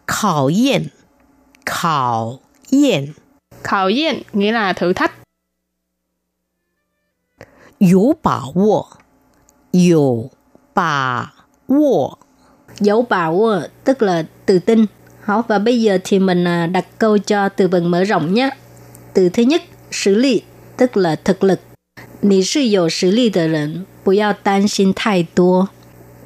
[0.07, 0.83] Khảo nghiệm
[1.67, 2.39] Khảo
[2.71, 3.07] nghiệm
[3.63, 5.13] Khảo nghiệm nghĩa là thử thách.
[7.81, 8.85] Có bà wo
[9.73, 10.29] Có
[10.75, 11.33] bà
[11.69, 12.15] wo
[12.81, 13.51] Dấu bảo
[13.85, 14.87] tức là tự tin
[15.29, 18.51] đó, và bây giờ thì mình à, đặt câu cho từ vựng mở rộng nhé.
[19.15, 20.43] Từ thứ nhất, sử lý,
[20.77, 21.61] tức là thực lực.
[22.23, 25.67] Nì sư dụ sử lý tờ rỉnh, bù yào tan xin thai tua.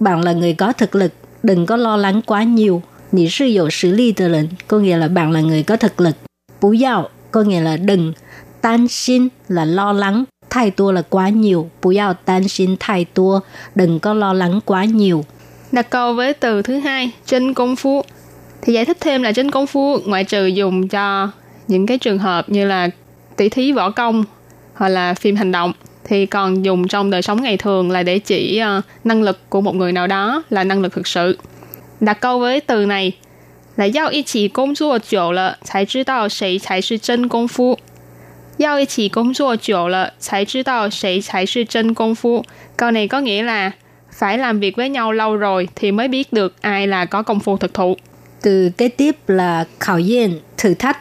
[0.00, 1.12] Bạn là người có thực lực,
[1.42, 2.82] đừng có lo lắng quá nhiều.
[3.12, 6.00] Nì sư dụ sử lý tờ rỉnh, có nghĩa là bạn là người có thực
[6.00, 6.16] lực.
[6.60, 8.12] Bù yào, có nghĩa là đừng.
[8.60, 11.70] Tan xin là lo lắng, thai tua là quá nhiều.
[11.82, 13.40] Bù yào tan xin thai tua,
[13.74, 15.24] đừng có lo lắng quá nhiều.
[15.72, 18.02] Đặt câu với từ thứ hai, chân công phu.
[18.61, 21.31] Thì giải thích thêm là trên công phu ngoại trừ dùng cho
[21.67, 22.89] những cái trường hợp như là
[23.35, 24.23] tỷ thí võ công
[24.73, 28.19] hoặc là phim hành động thì còn dùng trong đời sống ngày thường là để
[28.19, 31.37] chỉ uh, năng lực của một người nào đó là năng lực thực sự.
[31.99, 33.11] Đặt câu với từ này
[33.75, 37.79] là 要一起工作久了才知道谁才是真功夫。
[38.57, 42.43] 要一起工作久了才知道谁才是真功夫.
[42.75, 43.71] Câu này có nghĩa là
[44.11, 47.39] phải làm việc với nhau lâu rồi thì mới biết được ai là có công
[47.39, 47.97] phu thực thụ.
[48.41, 50.97] Từ kế tiếp là khảo nghiệm, thử thách.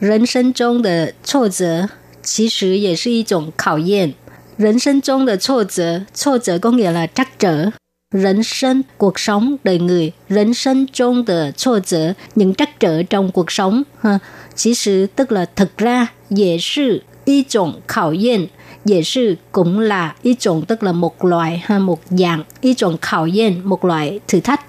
[0.00, 1.88] 人生中的挫折
[2.22, 4.14] 其实也是一种考验。
[4.56, 7.72] 人生中的挫折，挫折 có nghĩa là trắc trở.
[8.10, 14.18] 人生 cuộc sống đời người, 人生中的挫折 những trắc trở trong cuộc sống ha.
[14.54, 18.48] Chỉ sự tức là thực ra, 也是一种考验,
[18.84, 24.40] 也是 cũng là 一种 tức là một loại ha, một dạng, 一种考验 một loại thử
[24.40, 24.60] thách.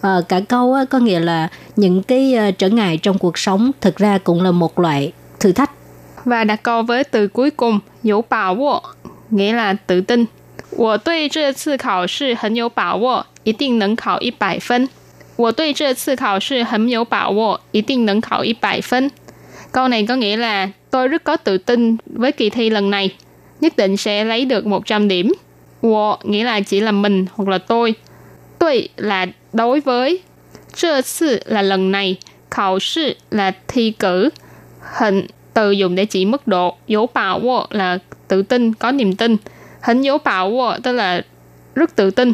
[0.00, 3.70] À, cả câu á, có nghĩa là những cái uh, trở ngại trong cuộc sống
[3.80, 5.70] thực ra cũng là một loại thử thách.
[6.24, 8.82] Và đặt câu với từ cuối cùng, 有把握
[9.30, 10.26] nghĩa là tự tin.
[10.76, 14.88] 我对这次考试很有把握，一定能考一百分。
[15.36, 19.10] 我对这次考试很有把握，一定能考一百分。
[19.72, 23.14] Câu này có nghĩa là tôi rất có tự tin với kỳ thi lần này,
[23.60, 25.32] nhất định sẽ lấy được 100 điểm.
[25.80, 27.94] 我 nghĩa là chỉ là mình hoặc là tôi.
[28.59, 30.21] Tôi là đối với.
[30.73, 32.17] 这次 là lần này.
[32.51, 34.29] Khảo sư là thi cử.
[34.99, 36.75] Hình từ dùng để chỉ mức độ.
[36.87, 39.37] dấu bảo wo là tự tin, có niềm tin.
[39.81, 41.21] Hình dấu bảo wo tức là
[41.75, 42.33] rất tự tin.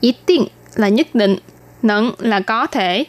[0.00, 1.36] Ý định là nhất định.
[1.82, 3.04] nâng là có thể.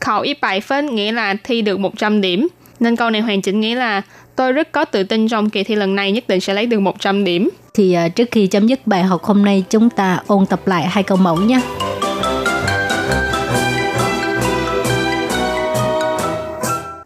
[0.00, 2.48] Khảo y bài phân nghĩa là thi được 100 điểm.
[2.80, 4.02] Nên câu này hoàn chỉnh nghĩa là
[4.36, 6.80] tôi rất có tự tin trong kỳ thi lần này nhất định sẽ lấy được
[6.80, 7.50] 100 điểm.
[7.74, 10.86] Thì uh, trước khi chấm dứt bài học hôm nay chúng ta ôn tập lại
[10.88, 11.60] hai câu mẫu nhé.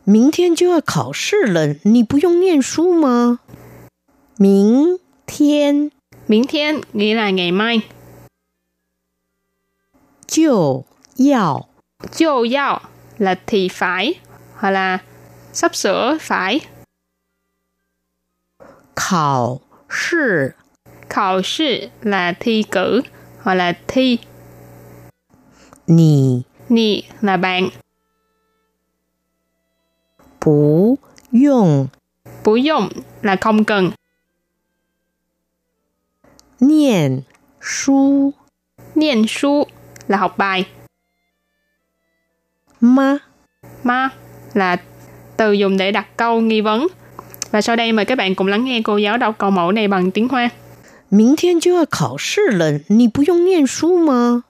[0.03, 3.39] 明天就要考试了，你不用念书吗？
[4.38, 5.91] 明天，
[6.25, 7.84] 明天 nghĩa là ngày mai.
[10.27, 11.69] 就要
[12.12, 12.81] 就要
[13.17, 14.15] là thì phải
[14.55, 14.99] hoặc là
[15.53, 16.62] sắp sửa phải.
[18.95, 20.55] 考试
[21.07, 23.01] khảo sư là thi cử
[23.43, 24.19] hoặc là thi.
[25.86, 27.69] 你 Nì là bạn.
[30.39, 30.97] 不
[31.31, 31.89] 用
[32.43, 32.89] Bú dụng
[33.21, 33.91] là không cần.
[36.60, 37.23] 念
[37.60, 38.34] 书
[38.95, 39.65] Niên su
[40.07, 40.65] là học bài.
[42.79, 43.19] 吗？
[43.84, 44.10] Ma
[44.53, 44.77] là
[45.38, 46.88] từ dùng để đặt câu nghi vấn.
[47.51, 49.88] Và sau đây mời các bạn cùng lắng nghe cô giáo đọc câu mẫu này
[49.88, 50.49] bằng tiếng Hoa.
[51.10, 54.43] 明天就要考试了，你不用念书吗？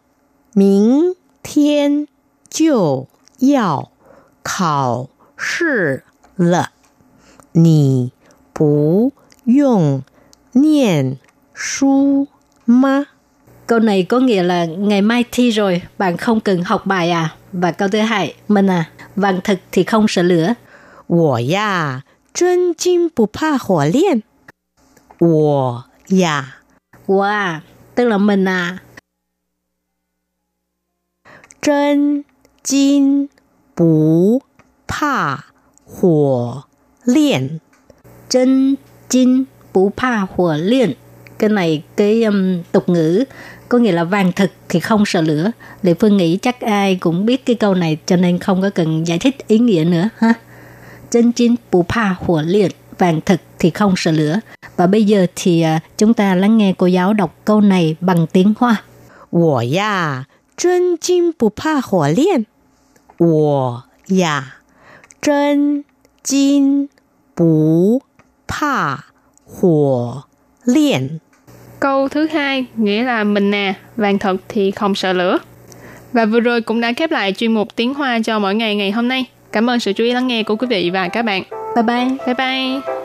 [0.53, 2.07] 明 天
[2.49, 3.07] 就
[3.39, 3.91] 要
[4.43, 6.03] 考试
[6.35, 6.71] 了，
[7.53, 8.11] 你
[8.53, 9.11] 不
[9.45, 10.03] 用
[10.53, 11.17] 念
[11.53, 12.27] 书
[12.65, 13.07] 吗？
[13.67, 17.35] Câu này có nghĩa là ngày mai thi rồi, bạn không cần học bài à?
[17.51, 20.55] Và câu thứ hai, mình à, vàng thực thì không sợ lửa.
[21.07, 22.03] 我呀，
[22.33, 24.23] 真金不怕火炼。
[25.19, 26.57] 我呀，
[27.07, 27.61] Wow,
[27.95, 28.77] tức là mình à.
[31.65, 32.23] 真
[32.63, 33.29] 金
[33.75, 34.41] 不
[34.87, 35.45] 怕
[35.85, 36.63] 火
[37.05, 37.59] 炼。
[38.29, 38.75] Chân
[39.09, 40.93] chinh bú pa hùa liên.
[41.39, 43.23] Cái này cái um, tục ngữ
[43.69, 45.51] có nghĩa là vàng thực thì không sợ lửa.
[45.81, 49.07] Lệ Phương nghĩ chắc ai cũng biết cái câu này cho nên không có cần
[49.07, 50.33] giải thích ý nghĩa nữa ha.
[51.11, 52.71] Chân chinh bú pa hùa liên.
[52.97, 54.39] Vàng thực thì không sợ lửa.
[54.75, 58.27] Và bây giờ thì à, chúng ta lắng nghe cô giáo đọc câu này bằng
[58.27, 58.83] tiếng Hoa.
[59.31, 62.45] 我呀， 真金不怕火炼。
[63.17, 64.57] 我呀，
[65.21, 65.83] 真
[66.23, 66.89] 金
[67.35, 68.01] 不
[68.47, 69.05] 怕
[69.45, 70.23] 火
[70.65, 71.19] 炼。
[71.79, 75.39] Câu thứ hai nghĩa là mình nè, vàng thật thì không sợ lửa.
[76.13, 78.91] Và vừa rồi cũng đã khép lại chuyên mục tiếng Hoa cho mỗi ngày ngày
[78.91, 79.25] hôm nay.
[79.51, 81.43] Cảm ơn sự chú ý lắng nghe của quý vị và các bạn.
[81.75, 82.17] Bye bye.
[82.25, 83.04] Bye bye!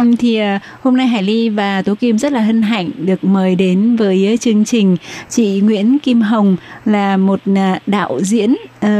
[0.00, 3.24] Vâng thì à, hôm nay Hải Ly và Tố Kim rất là hân hạnh được
[3.24, 4.96] mời đến với à, chương trình
[5.28, 8.56] chị Nguyễn Kim Hồng là một à, đạo diễn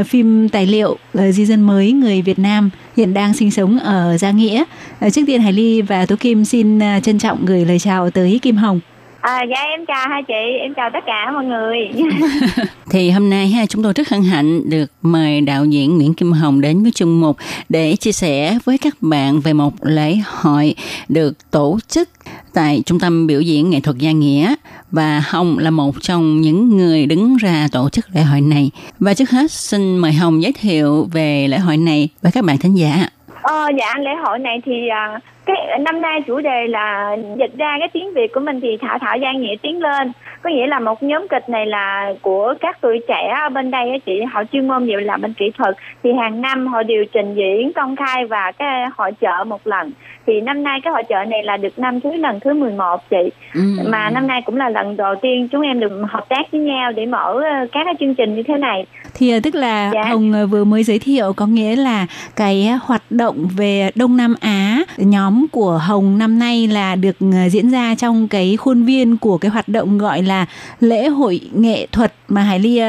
[0.07, 4.17] phim tài liệu uh, di dân mới người Việt Nam hiện đang sinh sống ở
[4.17, 4.63] Gia Nghĩa.
[5.11, 8.57] Trước tiên Hải Ly và Tố Kim xin trân trọng gửi lời chào tới Kim
[8.57, 8.79] Hồng.
[9.21, 11.89] À, dạ em chào hai chị, em chào tất cả mọi người.
[12.91, 16.31] Thì hôm nay ha chúng tôi rất hân hạnh được mời đạo diễn Nguyễn Kim
[16.31, 17.37] Hồng đến với chương mục
[17.69, 20.75] để chia sẻ với các bạn về một lễ hội
[21.09, 22.09] được tổ chức
[22.53, 24.55] tại Trung tâm biểu diễn nghệ thuật Gia Nghĩa
[24.91, 28.71] và Hồng là một trong những người đứng ra tổ chức lễ hội này.
[28.99, 32.57] Và trước hết xin mời Hồng giới thiệu về lễ hội này với các bạn
[32.57, 33.07] thính giả.
[33.41, 37.75] Ờ, dạ lễ hội này thì à, cái năm nay chủ đề là dịch ra
[37.79, 40.11] cái tiếng Việt của mình thì thảo thảo gian nghĩa tiến lên.
[40.41, 44.01] Có nghĩa là một nhóm kịch này là của các tuổi trẻ ở bên đây
[44.05, 45.75] chị họ chuyên môn nhiều làm bên kỹ thuật.
[46.03, 49.91] Thì hàng năm họ đều trình diễn công khai và cái hội chợ một lần.
[50.27, 53.31] Thì năm nay cái hội chợ này là được năm thứ lần thứ 11 chị.
[53.53, 53.61] Ừ.
[53.87, 56.91] mà năm nay cũng là lần đầu tiên chúng em được hợp tác với nhau
[56.91, 60.09] để mở ờ, các cái chương trình như thế này Thì à, tức là Dạ.
[60.09, 64.17] Hồng à, vừa mới giới thiệu có nghĩa là cái à, hoạt động về Đông
[64.17, 67.15] Nam Á nhóm của Hồng năm nay là được
[67.49, 70.45] diễn ra trong cái khuôn viên của cái hoạt động gọi là
[70.79, 72.79] lễ hội nghệ thuật mà Hải Ly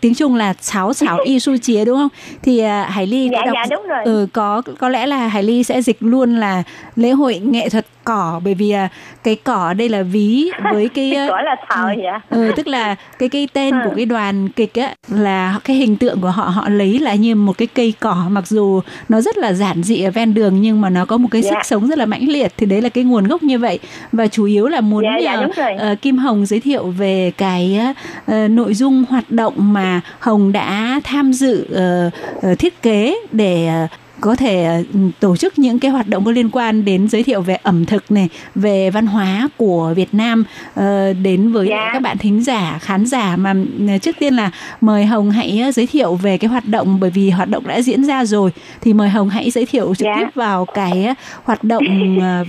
[0.00, 2.08] tiếng Trung là sáo sáo y su chía đúng không?
[2.42, 5.42] Thì Hải Ly có dạ đọc dạ đúng rồi ừ, có có lẽ là Hải
[5.42, 6.62] Ly sẽ dịch luôn là
[6.96, 8.88] lễ hội nghệ thuật cỏ bởi vì à,
[9.24, 12.02] cái cỏ ở đây là ví với cái à, gọi là thợ ừ.
[12.04, 13.96] dạ Ừ, tức là cái cái tên của Ừ.
[13.96, 17.58] cái đoàn kịch á là cái hình tượng của họ họ lấy là như một
[17.58, 20.90] cái cây cỏ mặc dù nó rất là giản dị ở ven đường nhưng mà
[20.90, 21.50] nó có một cái Dạ.
[21.50, 23.78] sức sống rất là mãnh liệt thì đấy là cái nguồn gốc như vậy
[24.12, 25.72] và chủ yếu là muốn Dạ, dạ, nhờ, đúng rồi.
[25.78, 27.80] ờ, Kim Hồng giới thiệu về cái
[28.26, 32.10] ờ, nội dung hoạt động mà Hồng đã tham dự ờ,
[32.42, 33.86] ờ, thiết kế để ờ,
[34.22, 34.82] có thể ờ,
[35.20, 38.10] tổ chức những cái hoạt động có liên quan đến giới thiệu về ẩm thực
[38.12, 41.90] này, về văn hóa của Việt Nam ờ, đến với Dạ.
[41.92, 43.54] các bạn thính giả, khán giả mà
[43.88, 47.30] ờ, trước tiên là mời Hồng hãy giới thiệu về cái hoạt động bởi vì
[47.30, 50.16] hoạt động đã diễn ra rồi thì mời Hồng hãy giới thiệu trực Dạ.
[50.18, 51.84] tiếp vào cái hoạt động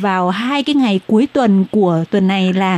[0.02, 2.78] vào hai cái ngày cuối tuần của tuần này là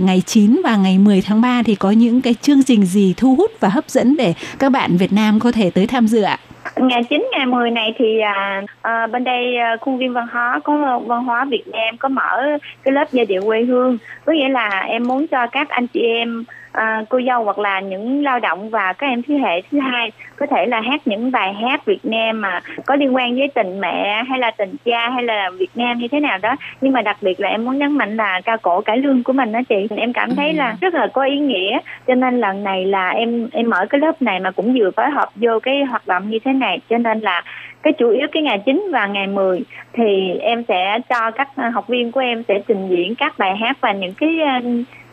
[0.00, 3.34] ngày 9 và ngày 10 tháng 3 thì có những cái chương trình gì thu
[3.34, 6.38] hút và hấp dẫn để các bạn Việt Nam có thể tới tham dự ạ?
[6.76, 10.60] Ngày 9 ngày 10 này thì à, à, bên đây à, khuôn viên văn hóa
[10.64, 12.42] có văn hóa Việt Nam có mở
[12.82, 13.98] cái lớp giai điệu quê hương.
[14.24, 17.80] Có nghĩa là em muốn cho các anh chị em à, cô dâu hoặc là
[17.80, 21.30] những lao động và các em thế hệ thứ hai có thể là hát những
[21.30, 25.10] bài hát Việt Nam mà có liên quan với tình mẹ hay là tình cha
[25.10, 26.56] hay là Việt Nam như thế nào đó.
[26.80, 29.32] Nhưng mà đặc biệt là em muốn nhấn mạnh là ca cổ cải lương của
[29.32, 29.86] mình đó chị.
[29.96, 31.78] Em cảm thấy là rất là có ý nghĩa.
[32.06, 35.10] Cho nên lần này là em em mở cái lớp này mà cũng vừa phối
[35.10, 36.80] hợp vô cái hoạt động như thế này.
[36.90, 37.42] Cho nên là
[37.82, 39.60] cái chủ yếu cái ngày 9 và ngày 10
[39.92, 43.76] thì em sẽ cho các học viên của em sẽ trình diễn các bài hát
[43.80, 44.38] và những cái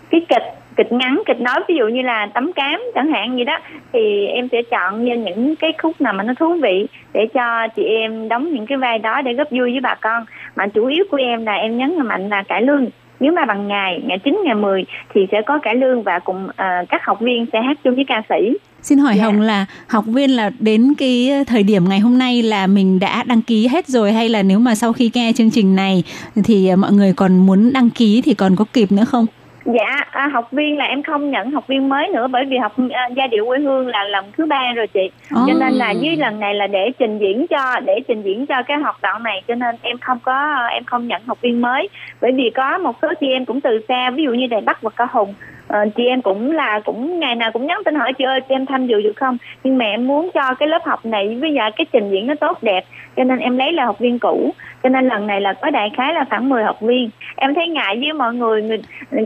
[0.09, 0.43] cái kịch
[0.77, 3.59] kịch ngắn kịch nói ví dụ như là tấm cám chẳng hạn gì đó
[3.93, 7.67] thì em sẽ chọn như những cái khúc nào mà nó thú vị để cho
[7.75, 10.25] chị em đóng những cái vai đó để góp vui với bà con
[10.55, 12.85] mà chủ yếu của em là em nhấn mạnh là cải lương
[13.19, 16.47] nếu mà bằng ngày ngày 9 ngày 10 thì sẽ có cải lương và cùng
[16.55, 19.23] ờ, các học viên sẽ hát chung với ca sĩ Xin hỏi Dạ.
[19.23, 23.23] Hồng là học viên là đến cái thời điểm ngày hôm nay là mình đã
[23.23, 26.03] đăng ký hết rồi hay là nếu mà sau khi nghe chương trình này
[26.43, 29.25] thì mọi người còn muốn đăng ký thì còn có kịp nữa không?
[29.73, 32.73] Dạ, à, học viên là em không nhận học viên mới nữa bởi vì học
[32.91, 35.09] à, giai điệu quê hương là lần thứ ba rồi chị.
[35.31, 35.41] Ồ.
[35.47, 38.63] Cho nên là với lần này là để trình diễn cho để trình diễn cho
[38.67, 41.89] cái hoạt động này cho nên em không có em không nhận học viên mới
[42.21, 44.81] bởi vì có một số chị em cũng từ xa ví dụ như Đài Bắc
[44.81, 45.33] và Cao Hùng
[45.67, 48.55] ờ, chị em cũng là cũng ngày nào cũng nhắn tin hỏi chị ơi chị
[48.55, 49.37] em tham dự được không?
[49.63, 52.33] Nhưng mà em muốn cho cái lớp học này với lại cái trình diễn nó
[52.35, 54.53] tốt đẹp cho nên em lấy là học viên cũ.
[54.83, 57.09] Cho nên lần này là có đại khái là khoảng 10 học viên.
[57.35, 58.61] Em thấy ngại với mọi người,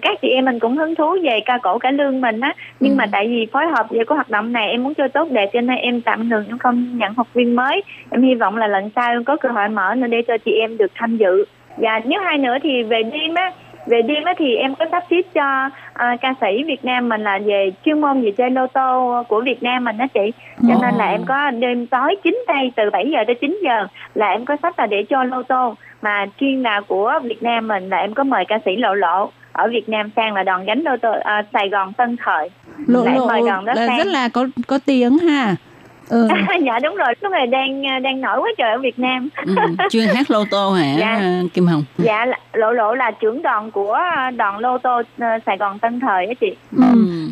[0.01, 2.53] các chị em mình cũng hứng thú về ca cổ cải lương mình á.
[2.79, 2.95] Nhưng Ừ.
[2.97, 5.49] mà tại vì phối hợp về cái hoạt động này em muốn cho tốt đẹp
[5.53, 7.81] cho nên em tạm ngừng em không nhận học viên mới.
[8.11, 10.51] Em hy vọng là lần sau em có cơ hội mở nữa để cho chị
[10.51, 11.45] em được tham dự.
[11.77, 13.51] Và nếu hai nữa thì về đêm á
[13.85, 17.39] về đêm thì em có sắp xếp cho à, ca sĩ Việt Nam mình là
[17.45, 20.31] về chuyên môn về chơi lô tô của Việt Nam mình đó chị.
[20.67, 23.87] Cho nên là em có đêm tối 9 tây từ 7 giờ tới 9 giờ
[24.15, 25.75] là em có sách là để cho lô tô.
[26.01, 29.31] Mà chuyên là của Việt Nam mình là em có mời ca sĩ Lộ Lộ
[29.51, 32.49] ở Việt Nam sang là đòn gánh lô tô à, Sài Gòn Tân Thời.
[32.87, 33.97] Lộ Lại lộ mời đoàn đó là sang.
[33.97, 35.55] rất là có có tiếng ha
[36.09, 36.27] ừ.
[36.65, 39.55] dạ đúng rồi lúc này đang đang nổi quá trời ở Việt Nam Ừ,
[39.89, 41.21] chuyên hát lô tô hả Dạ.
[41.53, 41.83] Kim Hồng?
[41.97, 43.97] dạ lộ lộ là trưởng đoàn của
[44.37, 46.83] đoàn lô tô ờ, Sài Gòn Tân Thời á chị Ừ.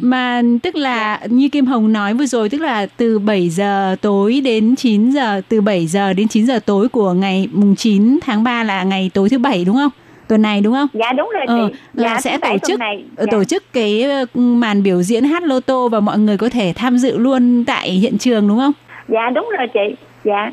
[0.02, 4.42] Mà tức là như Kim Hồng nói vừa rồi tức là từ 7 giờ tối
[4.44, 8.44] đến 9 giờ từ 7 giờ đến 9 giờ tối của ngày mùng 9 tháng
[8.44, 9.92] 3 là ngày tối thứ bảy đúng không?
[10.30, 10.88] Tuần này đúng không?
[10.94, 13.04] dạ đúng rồi chị Ờ, là dạ, sẽ tổ chức này.
[13.16, 13.32] ờ, Dạ.
[13.32, 16.74] tổ chức cái ờ, màn biểu diễn hát lô tô và mọi người có thể
[16.76, 18.72] tham dự luôn tại hiện trường đúng không?
[19.08, 20.52] dạ đúng rồi chị dạ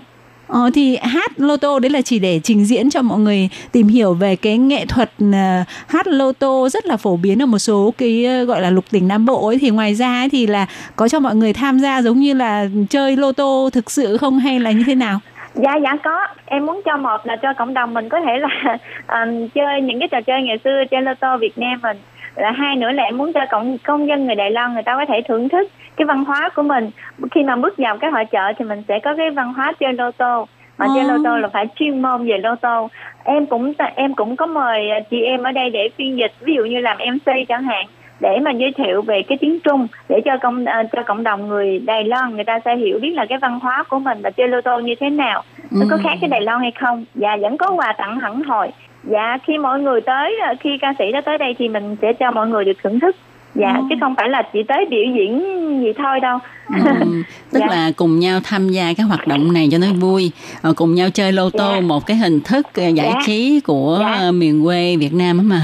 [0.49, 3.89] Ờ, thì hát lô tô đấy là chỉ để trình diễn cho mọi người tìm
[3.89, 7.59] hiểu về cái nghệ thuật ờ, hát lô tô rất là phổ biến ở một
[7.59, 10.47] số cái ờ, gọi là lục tỉnh Nam Bộ ấy thì ngoài ra ấy thì
[10.47, 10.67] là
[10.97, 14.39] có cho mọi người tham gia giống như là chơi lô tô thực sự không
[14.39, 15.21] hay là như thế nào?
[15.57, 16.27] Dạ dạ có.
[16.47, 18.79] Em muốn cho một là cho cộng đồng mình có thể là
[19.09, 21.97] um, chơi những cái trò chơi ngày xưa chơi lô tô Việt Nam mình.
[22.35, 24.97] Là hai nữa là em muốn cho cộng công dân người Đài Loan người ta
[24.97, 26.91] có thể thưởng thức cái văn hóa của mình.
[27.31, 29.93] Khi mà bước vào cái hội chợ thì mình sẽ có cái văn hóa chơi
[29.93, 30.47] lô tô
[30.79, 32.89] mà chơi lô tô là phải chuyên môn về lô tô
[33.25, 36.33] em cũng em cũng có mời à, chị em ở đây để phiên dịch.
[36.41, 37.87] Ví dụ như làm MC chẳng hạn
[38.21, 41.49] để mà giới thiệu về cái tiếng Trung để cho công ờ, cho cộng đồng
[41.49, 44.31] người Đài Loan người ta sẽ hiểu biết là cái văn hóa của mình và
[44.31, 45.43] chơi lô tô như thế nào.
[45.71, 47.05] Nó có khác cái Đài Loan hay không?
[47.15, 48.69] Và vẫn có quà tặng hẳn hồi
[49.11, 52.13] dạ khi mọi người tới ờ, khi ca sĩ đó tới đây thì mình sẽ
[52.13, 53.17] cho mọi người được thưởng thức.
[53.55, 55.41] Dạ chứ không phải là chỉ tới biểu diễn
[55.83, 56.39] gì thôi đâu.
[56.69, 56.83] Ừ,
[57.53, 57.67] tức Dạ.
[57.71, 60.31] là cùng nhau tham gia cái hoạt động này cho nó vui
[60.63, 61.81] Ờ, cùng nhau chơi lô tô Dạ.
[61.81, 63.21] một cái hình thức ờ, giải Dạ.
[63.27, 64.31] trí của Dạ.
[64.31, 65.61] miền quê Việt Nam mà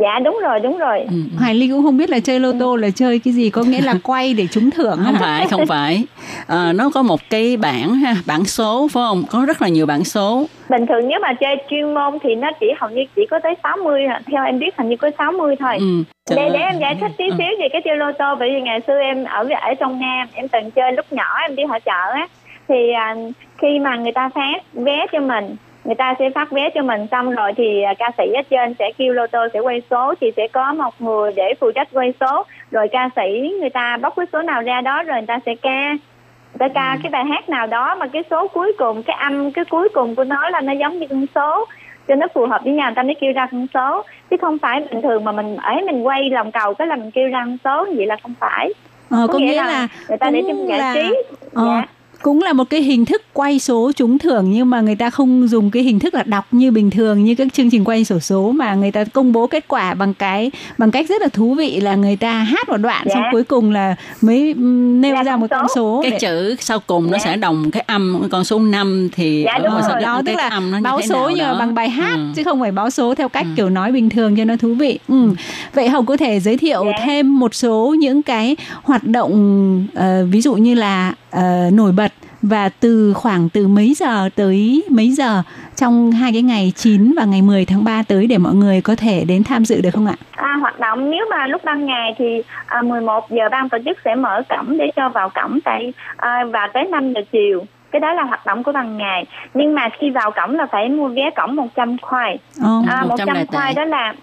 [0.00, 1.14] dạ đúng rồi đúng rồi Ừ.
[1.38, 3.80] Hoài Ly cũng không biết là chơi lô tô là chơi cái gì có nghĩa
[3.80, 5.20] là quay để trúng thưởng không hả?
[5.20, 6.04] phải không phải
[6.46, 9.86] Ờ, nó có một cái bảng ha bảng số phải không có rất là nhiều
[9.86, 13.22] bảng số bình thường nếu mà chơi chuyên môn thì nó chỉ hầu như chỉ
[13.30, 14.20] có tới 60 à.
[14.26, 15.86] theo em biết hình như có 60 thôi ừ.
[16.26, 17.34] Trời để để em giải thích tí Ừ.
[17.38, 20.28] xíu về cái chơi lô tô bởi vì ngày xưa em ở ở trong Nam
[20.34, 22.26] em từng chơi lúc nhỏ em đi hội chợ á
[22.68, 23.14] thì à,
[23.58, 25.56] khi mà người ta phát vé cho mình
[25.88, 28.74] người ta sẽ phát vé cho mình xong rồi thì à, ca sĩ ở trên
[28.78, 31.88] sẽ kêu lô tô sẽ quay số thì sẽ có một người để phụ trách
[31.92, 32.44] quay số.
[32.70, 35.54] Rồi ca sĩ người ta bóc cái số nào ra đó rồi người ta sẽ
[35.62, 35.88] ca.
[35.90, 39.52] Người ta ca cái bài hát nào đó mà cái số cuối cùng cái âm
[39.52, 41.66] cái cuối cùng của nó là nó giống như con số
[42.08, 44.04] cho nó phù hợp với nhau người ta mới kêu ra con số.
[44.30, 47.10] Chứ không phải bình thường mà mình ấy mình quay lòng cầu cái là mình
[47.10, 48.72] kêu ra con số vậy là không phải.
[49.10, 51.14] Ờ, có nghĩa là người ta để cho cũng giải là- trí.
[51.54, 51.82] Ờ, dạ
[52.22, 55.48] cũng là một cái hình thức quay số trúng thưởng nhưng mà người ta không
[55.48, 58.18] dùng cái hình thức là đọc như bình thường như các chương trình quay sổ
[58.20, 61.54] số mà người ta công bố kết quả bằng cái bằng cách rất là thú
[61.54, 63.14] vị là người ta hát một đoạn Dạ.
[63.14, 66.00] xong cuối cùng là mới ừm, nêu Ra ra con một con số.
[66.02, 67.24] cái để- chữ sau cùng nó Dạ.
[67.24, 70.00] sẽ đồng cái âm con số 5 thì Dạ, ở đúng ngoài rồi.
[70.02, 72.22] đó cái tức là âm nó như báo số nhưng mà bằng bài hát Ừ.
[72.36, 73.52] chứ không phải báo số theo cách Ừ.
[73.56, 74.98] kiểu nói bình thường cho nó thú vị.
[75.08, 75.28] Ừ.
[75.74, 77.04] Vậy Hồng có thể giới thiệu Dạ.
[77.04, 82.12] thêm một số những cái hoạt động ờ, ví dụ như là ờ, nổi bật.
[82.42, 85.42] Và từ khoảng từ mấy giờ tới mấy giờ
[85.76, 88.94] trong hai cái ngày 9 và ngày 10 tháng 3 tới để mọi người có
[88.96, 90.14] thể đến tham dự được không ạ?
[90.30, 93.98] À, hoạt động nếu mà lúc ban ngày thì à, 11 giờ ban tổ chức
[94.04, 97.64] sẽ mở cổng để cho vào cổng tại à, và tới 5 giờ chiều.
[97.90, 99.26] Cái đó là hoạt động của ban ngày.
[99.54, 102.38] Nhưng mà khi vào cổng là phải mua vé cổng 100 khoai.
[102.64, 104.14] À, 100 100 đài khoai đó là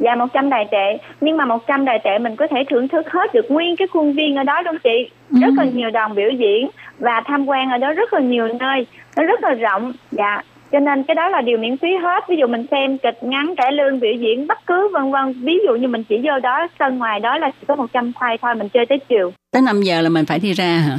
[0.00, 0.98] dạ 100 đài tệ.
[1.20, 4.12] Nhưng mà 100 đài tệ mình có thể thưởng thức hết được nguyên cái khuôn
[4.12, 5.10] viên ở đó luôn chị.
[5.40, 8.86] Rất là nhiều đoàn biểu diễn và tham quan ở đó rất là nhiều nơi.
[9.16, 9.92] Nó rất là rộng.
[10.10, 10.42] Dạ
[10.72, 12.24] cho nên cái đó là điều miễn phí hết.
[12.28, 15.32] Ví dụ mình xem kịch ngắn cải lương biểu diễn bất cứ vân vân.
[15.44, 18.38] Ví dụ như mình chỉ vô đó sân ngoài đó là chỉ có 100 khoai
[18.42, 19.32] thôi mình chơi tới chiều.
[19.52, 20.96] Tới 5 giờ là mình phải đi ra hả?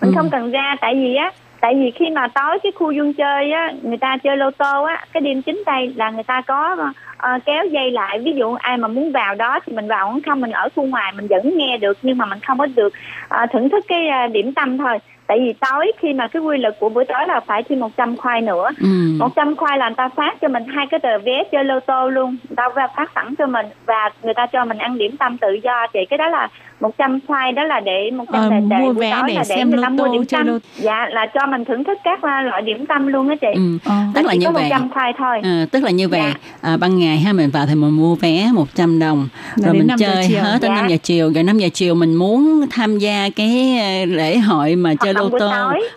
[0.00, 0.14] Mình Ừ.
[0.16, 1.30] không cần ra tại vì á
[1.60, 4.82] tại vì khi mà tối cái khu vui chơi á người ta chơi lô tô
[4.84, 6.76] á cái đêm chính đây là người ta có
[7.16, 8.18] ờ, kéo dây lại.
[8.18, 10.86] Ví dụ ai mà muốn vào đó thì mình vào không không mình ở khu
[10.86, 12.92] ngoài mình vẫn nghe được nhưng mà mình không có được
[13.28, 14.98] ờ, thưởng thức cái ờ, điểm tâm thôi.
[15.26, 18.16] Tại vì tối khi mà cái quy luật của buổi tối là phải thi 100
[18.16, 18.70] khoai nữa.
[18.80, 18.86] Ừ.
[19.18, 22.08] 100 khoai là người ta phát cho mình hai cái tờ vé chơi lô tô
[22.08, 22.36] luôn.
[22.48, 25.52] Người ta phát sẵn cho mình và người ta cho mình ăn điểm tâm tự
[25.62, 25.86] do.
[25.86, 26.48] Chị cái đó là
[26.80, 29.68] 100 khoai đó là để 100 Ờ, tệ tệ mua vé để là để xem
[29.70, 32.42] người lô ta mua tô, điểm tâm dạ là cho mình thưởng thức các à,
[32.42, 33.78] loại điểm tâm luôn á chị Ừ.
[33.84, 33.94] Ờ.
[34.14, 34.62] Tức là như vậy.
[34.62, 36.34] 100 khoai thôi À, tức là như vậy Dạ.
[36.60, 39.86] à, ban ngày ha mình vào thì mình mua vé 100 đồng Là rồi mình
[39.86, 40.68] 5 giờ chơi hết Dạ.
[40.68, 44.76] 5 giờ chiều rồi 5 giờ chiều mình muốn tham gia cái ờ, lễ hội
[44.76, 45.50] mà chơi lô tô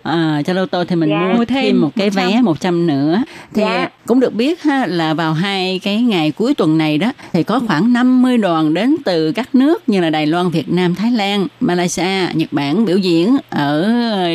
[0.04, 1.34] à, chơi lô tô thì mình Dạ.
[1.38, 2.28] mua thêm, một cái 100.
[2.30, 3.22] vé 100 nữa
[3.56, 3.88] thì Dạ.
[4.10, 7.60] Cũng được biết ha là vào hai cái ngày cuối tuần này đó thì có
[7.68, 11.48] khoảng 50 đoàn đến từ các nước như là Đài Loan, Việt Nam, Thái Lan,
[11.60, 13.90] Malaysia, Nhật Bản biểu diễn ở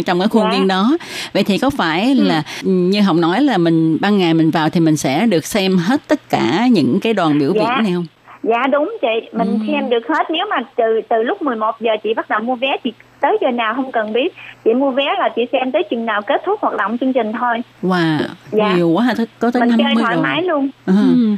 [0.07, 0.51] trong cái khuôn Dạ.
[0.51, 0.97] viên đó
[1.33, 2.25] vậy thì có phải Ừ.
[2.25, 5.77] là như Hồng nói là mình ban ngày mình vào thì mình sẽ được xem
[5.77, 7.61] hết tất cả những cái đoàn biểu Dạ.
[7.61, 8.07] diễn này không?
[8.43, 9.66] Dạ đúng chị, mình Ừ.
[9.72, 12.77] xem được hết nếu mà từ từ lúc 11 giờ chị bắt đầu mua vé
[12.85, 12.93] chị
[13.25, 14.35] tới giờ nào không cần biết.
[14.64, 17.33] Chị mua vé là chị xem tới chừng nào kết thúc hoạt động chương trình
[17.33, 17.57] thôi.
[17.83, 18.18] Wow,
[18.53, 18.75] Dạ.
[18.75, 20.22] nhiều quá ha, có- có tới mình 50 chơi thoải đoàn.
[20.22, 20.68] mái luôn.
[20.87, 20.93] Ừ.
[21.14, 21.37] Ừ.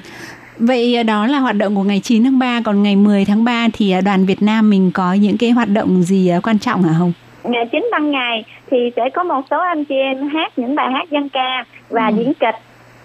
[0.59, 3.67] Vậy đó là hoạt động của ngày 9 tháng 3 còn ngày 10 tháng 3
[3.73, 6.93] thì à, đoàn Việt Nam mình có những cái hoạt động gì quan trọng hả
[6.93, 7.13] Hồng?
[7.45, 10.91] Ngày chính ban ngày thì sẽ có một số anh chị em hát những bài
[10.93, 12.55] hát dân ca và diễn kịch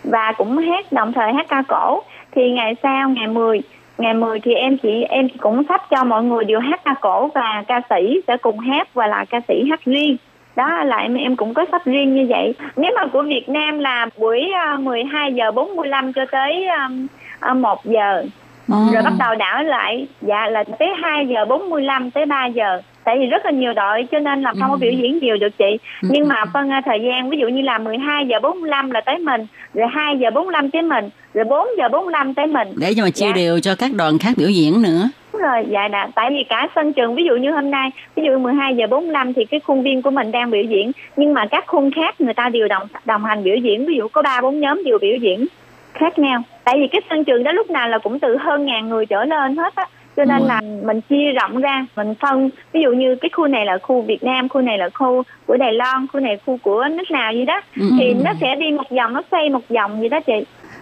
[0.03, 2.03] và cũng hát đồng thời hát ca cổ.
[2.35, 3.61] Thì ngày sau ngày 10
[4.01, 7.27] ngày 10 thì em chị em cũng sắp cho mọi người đều hát ca cổ
[7.27, 10.17] và ca sĩ sẽ cùng hát và là ca sĩ hát riêng.
[10.55, 12.53] Đó là em em cũng có sắp riêng như vậy.
[12.75, 17.07] Nếu mà của Việt Nam là buổi à, 12 giờ 45 cho tới um,
[17.39, 18.23] à, 1 giờ
[18.67, 23.15] rồi bắt đầu đảo lại dạ là tới 2 giờ 45 tới 3 giờ tại
[23.19, 24.77] vì rất là nhiều đội cho nên là không có Ừ.
[24.81, 26.07] biểu diễn nhiều được chị Ừ.
[26.11, 29.17] nhưng mà phân ra thời gian ví dụ như là 12 giờ 45 là tới
[29.17, 33.03] mình rồi 2 giờ 45 tới mình rồi 4 giờ 45 tới mình Để cho
[33.03, 33.31] mà chia Dạ.
[33.35, 35.09] đều cho các đoàn khác biểu diễn nữa.
[35.33, 36.07] Đúng rồi, dạ đã.
[36.15, 39.33] Tại vì cả sân trường, ví dụ như hôm nay, ví dụ 12 giờ 45
[39.33, 42.33] thì cái khuôn viên của mình đang biểu diễn, nhưng mà các khuôn khác người
[42.33, 45.15] ta đều đồng đồng hành biểu diễn, ví dụ có ba bốn nhóm đều biểu
[45.21, 45.45] diễn
[45.93, 46.41] khác nhau.
[46.63, 49.25] Tại vì cái sân trường đó lúc nào là cũng từ hơn ngàn người trở
[49.25, 49.85] lên hết á.
[50.15, 53.65] Cho nên là mình chia rộng ra, mình phân ví dụ như cái khu này
[53.65, 56.85] là khu Việt Nam, khu này là khu của Đài Loan, khu này khu của
[56.91, 57.89] nước nào gì đó Ừ.
[57.99, 60.33] thì nó sẽ đi một vòng, nó xoay một vòng vậy đó chị.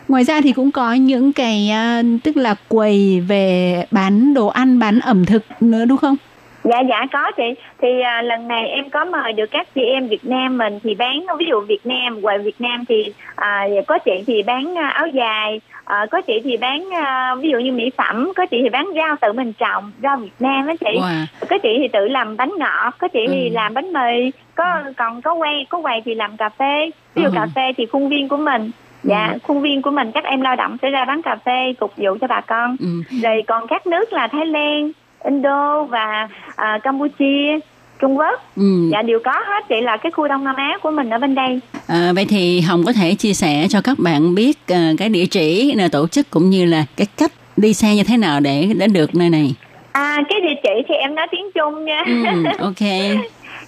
[0.08, 4.80] Ngoài ra thì cũng có những cái à, tức là quầy về bán đồ ăn,
[4.80, 6.16] bán ẩm thực nữa đúng không?
[6.64, 7.44] Dạ dạ có chị
[7.82, 10.96] thì à, lần này em có mời được các chị em Việt Nam mình thì
[10.96, 14.88] bán ví dụ Việt Nam quầy Việt Nam thì à, có chị thì bán à,
[14.88, 18.58] áo dài à, có chị thì bán à, ví dụ như mỹ phẩm có chị
[18.64, 21.26] thì bán rau tự mình trồng rau Việt Nam á chị Wow.
[21.50, 23.54] có chị thì tự làm bánh ngọt có chị thì Ừ.
[23.54, 24.66] làm bánh mì có
[24.98, 27.32] còn có quay có quầy thì làm cà phê ví dụ Ừ.
[27.36, 28.72] cà phê thì khuôn viên của mình
[29.04, 29.38] dạ Ừ.
[29.44, 32.18] khuôn viên của mình các em lao động sẽ ra bán cà phê phục vụ
[32.22, 32.88] cho bà con Ừ.
[33.24, 34.92] rồi còn các nước là Thái Lan,
[35.26, 37.60] Indo và à, Campuchia,
[38.00, 38.90] Trung Quốc Ừ.
[38.92, 41.36] dạ đều có hết chị là cái khu Đông Nam Á của mình ở bên
[41.36, 45.10] đây À, vậy thì Hồng có thể chia sẻ cho các bạn biết à, cái
[45.10, 48.40] địa chỉ nơi tổ chức cũng như là cái cách đi xe như thế nào
[48.40, 49.54] để đến được nơi này.
[49.92, 52.14] à cái địa chỉ thì em nói tiếng Trung nha Ừ,
[52.60, 52.90] ok.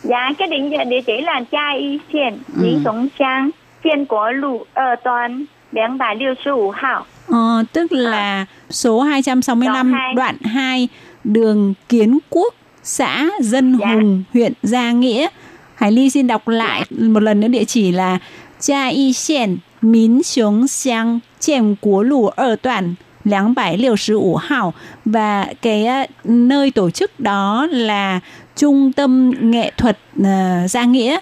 [0.03, 2.63] dạ cái địa địa chỉ là Gia Y Xian, Ừ.
[2.63, 3.49] Lý Sống Trang,
[3.83, 7.05] Thiên Quốc Lũ, ở toàn 265 hào.
[7.27, 10.13] Ờ, tức là số 265 Đoạn hai.
[10.13, 10.87] đoạn 2
[11.23, 12.53] đường Kiến Quốc,
[12.83, 13.87] xã Dân dạ.
[13.87, 15.27] Hùng, huyện Gia Nghĩa.
[15.75, 17.07] Hải Ly xin đọc lại dạ.
[17.07, 18.17] một lần nữa địa chỉ là
[18.59, 24.73] cha Y Xiển, Mín Xuống Xiang, Chèm Cố lũ Ở Toàn, 265 hào
[25.05, 28.19] và cái ờ, nơi tổ chức đó là
[28.55, 30.25] Trung tâm Nghệ thuật uh,
[30.69, 31.19] Gia Nghĩa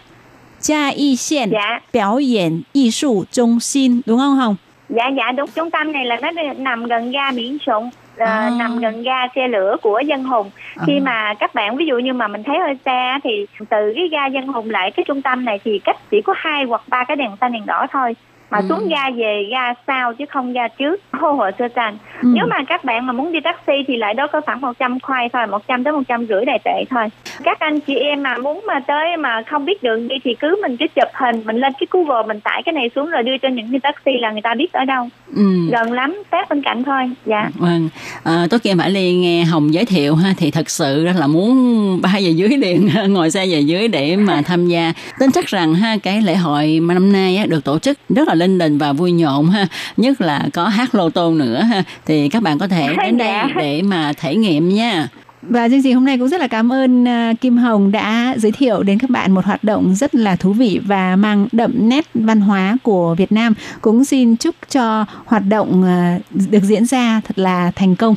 [0.62, 1.80] Cha Y Xiển dạ.
[1.93, 4.55] Biểu diễn Y Sụ Trung Xin đúng không Hồng?
[4.89, 7.89] Dạ dạ đúng trung tâm này là nó nằm gần ga Miễn Sụng
[8.20, 8.49] ờ, À.
[8.59, 10.51] nằm gần ga xe lửa của Dân Hùng.
[10.88, 14.07] Khi mà các bạn ví dụ như mà mình thấy hơi xa thì từ cái
[14.11, 17.03] ga Dân Hùng lại cái trung tâm này thì cách chỉ có hai hoặc ba
[17.03, 18.15] cái đèn xanh đèn đỏ thôi
[18.51, 18.65] mà Ừ.
[18.69, 22.29] xuống ga về ga sau chứ không ga trước hô hộ sơ tràn Ừ.
[22.35, 25.29] nếu mà các bạn mà muốn đi taxi thì lại đó có khoảng 100 khoai
[25.33, 27.05] thôi 100 tới 100 rưỡi đài tệ thôi
[27.43, 30.55] các anh chị em mà muốn mà tới mà không biết đường đi thì cứ
[30.61, 33.37] mình cứ chụp hình mình lên cái Google mình tải cái này xuống rồi đưa
[33.37, 35.43] cho những cái taxi là người ta biết ở đâu Ừ.
[35.71, 37.89] gần lắm sát bên cạnh thôi dạ Vâng,
[38.23, 41.55] à, tối kia Mã Ly nghe Hồng giới thiệu ha thì thật sự là muốn
[42.01, 44.93] bay về dưới liền ngồi xe về dưới để mà tham gia.
[45.19, 48.27] Tin chắc rằng ha cái lễ hội mà năm nay á, được tổ chức rất
[48.27, 49.67] là linh đình và vui nhộn ha,
[49.97, 53.43] nhất là có hát lô tô nữa ha thì các bạn có thể đến đây
[53.55, 55.07] để mà thể nghiệm nha.
[55.41, 58.51] Và chương trình hôm nay cũng rất là cảm ơn à, Kim Hồng đã giới
[58.51, 62.05] thiệu đến các bạn một hoạt động rất là thú vị và mang đậm nét
[62.13, 63.53] văn hóa của Việt Nam.
[63.81, 68.15] Cũng xin chúc cho hoạt động à, được diễn ra thật là thành công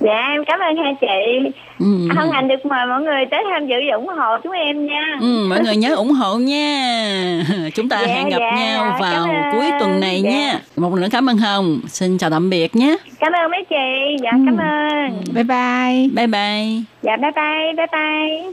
[0.00, 1.50] dạ em cảm ơn hai chị.
[1.78, 2.08] Ừ.
[2.16, 5.18] hân hạnh được mời mọi người tới tham dự và ủng hộ chúng em nha.
[5.20, 7.44] Ừ, mọi người nhớ ủng hộ nha.
[7.74, 10.30] Chúng ta dạ, hẹn gặp dạ, nhau vào cuối tuần này dạ.
[10.30, 10.60] nha.
[10.76, 11.80] Một lần nữa cảm ơn hồng.
[11.88, 12.96] Xin chào tạm biệt nhé.
[13.18, 14.16] Cảm ơn mấy chị.
[14.22, 14.38] Dạ ừ.
[14.46, 15.22] cảm ơn.
[15.34, 16.08] Bye bye.
[16.14, 16.82] Bye bye.
[17.02, 18.52] Dạ bye bye bye bye.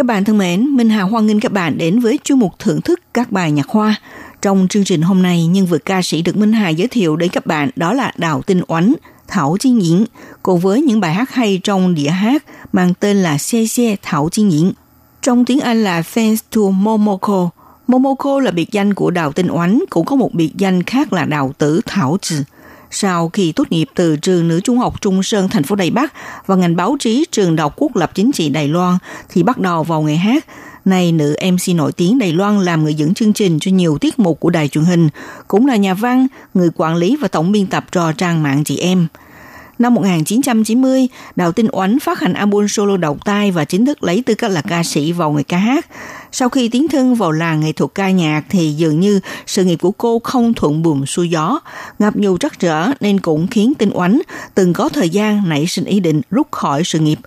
[0.00, 2.80] Các bạn thân mến, Minh Hà hoan nghênh các bạn đến với chuyên mục thưởng
[2.80, 3.94] thức các bài nhạc hoa.
[4.42, 7.30] Trong chương trình hôm nay, nhân vật ca sĩ được Minh Hà giới thiệu đến
[7.30, 8.94] các bạn đó là Đào Tinh Oánh,
[9.28, 10.04] Thảo Chi Nhiễn,
[10.42, 14.28] cùng với những bài hát hay trong đĩa hát mang tên là Xe Xe Thảo
[14.32, 14.72] Chi Nhiễn.
[15.22, 17.50] Trong tiếng Anh là Fans to Momoko.
[17.86, 21.24] Momoko là biệt danh của Đào Tinh Oánh, cũng có một biệt danh khác là
[21.24, 22.36] Đào Tử Thảo Trừ.
[22.90, 26.12] Sau khi tốt nghiệp từ trường nữ trung học Trung Sơn thành phố Đài Bắc
[26.46, 29.58] và ngành báo chí trường Đại học Quốc lập Chính trị Đài Loan thì bắt
[29.58, 30.46] đầu vào nghề hát.
[30.84, 34.18] Nay nữ MC nổi tiếng Đài Loan làm người dẫn chương trình cho nhiều tiết
[34.18, 35.08] mục của đài truyền hình,
[35.48, 38.76] cũng là nhà văn, người quản lý và tổng biên tập trò trang mạng chị
[38.76, 39.06] em.
[39.80, 44.22] Năm 1990, Đào Tinh Oánh phát hành album solo đầu tay và chính thức lấy
[44.26, 45.86] tư cách là ca sĩ vào người ca hát.
[46.32, 49.76] Sau khi tiến thân vào làng nghệ thuật ca nhạc thì dường như sự nghiệp
[49.76, 51.60] của cô không thuận buồm xuôi gió,
[51.98, 54.20] gặp nhiều trắc trở nên cũng khiến Tinh Oánh
[54.54, 57.18] từng có thời gian nảy sinh ý định rút khỏi sự nghiệp.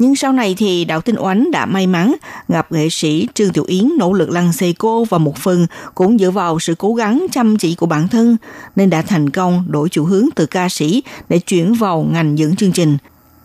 [0.00, 2.14] Nhưng sau này thì Đạo Tinh Oánh đã may mắn
[2.48, 6.18] gặp nghệ sĩ Trương Tiểu Yến nỗ lực lăn xê cô và một phần cũng
[6.18, 8.36] dựa vào sự cố gắng chăm chỉ của bản thân
[8.76, 12.56] nên đã thành công đổi chủ hướng từ ca sĩ để chuyển vào ngành dẫn
[12.56, 12.96] chương trình.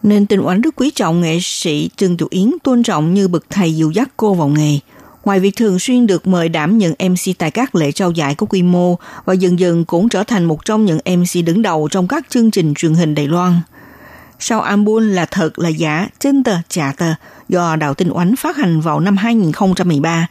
[0.04, 3.46] Nên Tinh Oánh rất quý trọng nghệ sĩ Trương Tiểu Yến tôn trọng như bậc
[3.50, 4.80] thầy dìu dắt cô vào nghề.
[5.24, 8.48] Ngoài việc thường xuyên được mời đảm nhận MC tại các lễ trao giải có
[8.50, 12.08] quy mô và dần dần cũng trở thành một trong những MC đứng đầu trong
[12.08, 13.54] các chương trình truyền hình Đài Loan.
[14.40, 17.14] Sau album là thật là giả, chân tờ, trả tờ
[17.50, 20.28] do Đào Tinh Oánh phát hành vào năm 2013,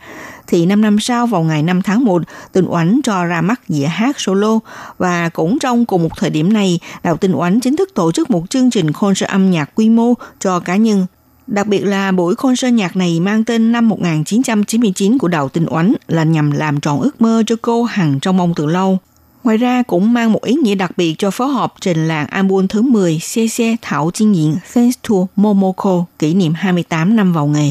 [0.46, 3.86] thì 5 năm sau vào ngày 5 tháng 1, Tinh Oánh cho ra mắt dĩa
[3.86, 4.58] hát solo
[4.98, 8.30] và cũng trong cùng một thời điểm này, Đào Tinh Oánh chính thức tổ chức
[8.30, 11.06] một chương trình concert âm nhạc quy mô cho cá nhân.
[11.46, 15.94] Đặc biệt là buổi concert nhạc này mang tên năm 1999 của Đào Tinh Oánh
[16.08, 18.98] là nhằm làm tròn ước mơ cho cô hằng trong mong từ lâu.
[19.44, 22.66] Ngoài ra cũng mang một ý nghĩa đặc biệt cho phó họp trình làng album
[22.66, 27.70] thứ 10 CC Thảo Chiến Diễn Thanks to Momoko kỷ niệm 28 năm vào nghề.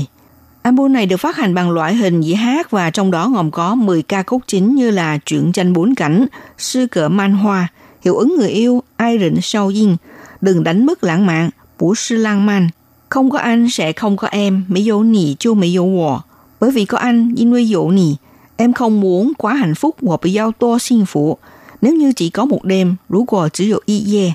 [0.61, 3.75] Album này được phát hành bằng loại hình dĩa hát và trong đó gồm có
[3.75, 6.25] 10 ca khúc chính như là Truyện tranh bốn cảnh,
[6.57, 7.67] Sư cỡ man hoa,
[8.05, 9.97] Hiệu ứng người yêu, Ai rịnh sâu dinh,
[10.41, 11.49] Đừng đánh mất lãng mạn,
[11.79, 12.69] Bủ sư lang man,
[13.09, 16.19] Không có anh sẽ không có em, Mỹ dỗ nì chưa Mỹ dỗ wò.
[16.59, 18.15] Bởi vì có anh, Dinh nuôi dỗ nì,
[18.57, 21.37] Em không muốn quá hạnh phúc hoặc bị giao tô xin phụ,
[21.83, 24.33] nếu như chỉ có một đêm, rú gò chỉ dụ y ye,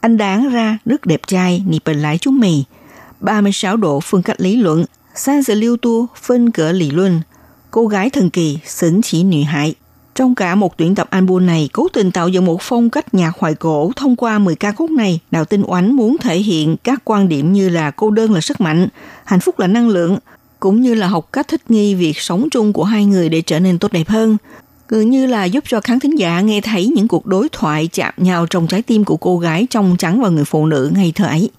[0.00, 2.64] anh đáng ra rất đẹp trai, nị bình lái chúng mì.
[3.20, 4.84] 36 độ phương cách lý luận,
[5.14, 7.20] sang sự lưu tu, phân cửa lý luận,
[7.70, 9.74] cô gái thần kỳ, xứng chỉ nữ hại.
[10.14, 13.38] Trong cả một tuyển tập album này, cố tình tạo dựng một phong cách nhạc
[13.38, 15.20] hoài cổ thông qua 10 ca khúc này.
[15.30, 18.60] đạo Tinh Oánh muốn thể hiện các quan điểm như là cô đơn là sức
[18.60, 18.88] mạnh,
[19.24, 20.18] hạnh phúc là năng lượng,
[20.60, 23.60] cũng như là học cách thích nghi việc sống chung của hai người để trở
[23.60, 24.36] nên tốt đẹp hơn
[24.89, 28.13] gần như là giúp cho khán thính giả nghe thấy những cuộc đối thoại chạm
[28.17, 31.25] nhau trong trái tim của cô gái trong trắng và người phụ nữ ngây thơ
[31.25, 31.49] ấy.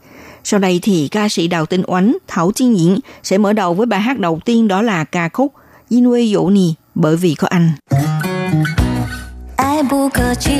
[0.44, 3.86] Sau đây thì ca sĩ Đào Tinh Oánh, Thảo Chiên Diễn sẽ mở đầu với
[3.86, 5.52] bài hát đầu tiên đó là ca khúc
[5.88, 7.72] Inue Dỗ Nì bởi vì có anh.
[9.56, 10.50] 爱不可及，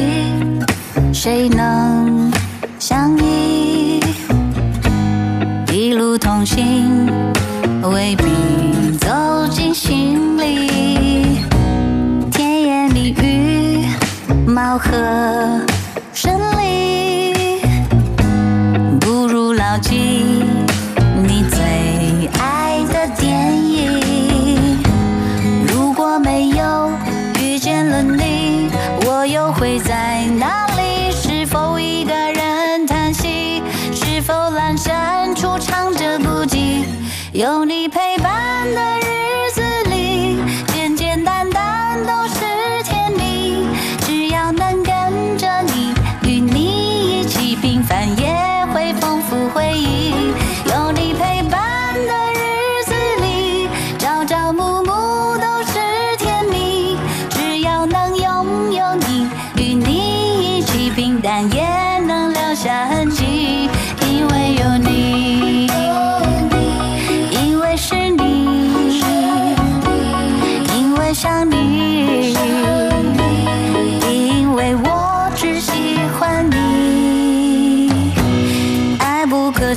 [1.13, 2.31] 谁能
[2.79, 4.01] 相依？
[5.73, 7.07] 一路同行，
[7.83, 8.25] 未必
[8.99, 10.20] 走进心
[14.64, 14.92] 貌合
[16.14, 17.34] 神离，
[19.00, 20.11] 不如牢记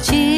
[0.06, 0.33] 不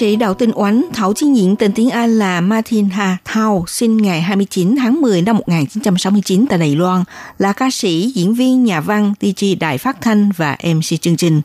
[0.00, 3.96] sĩ Đào Tinh Oánh, Thảo Chí Nhiễn tên tiếng Anh là Martin Ha Thao, sinh
[3.96, 7.04] ngày 29 tháng 10 năm 1969 tại Đài Loan,
[7.38, 11.42] là ca sĩ, diễn viên, nhà văn, DJ đài phát thanh và MC chương trình.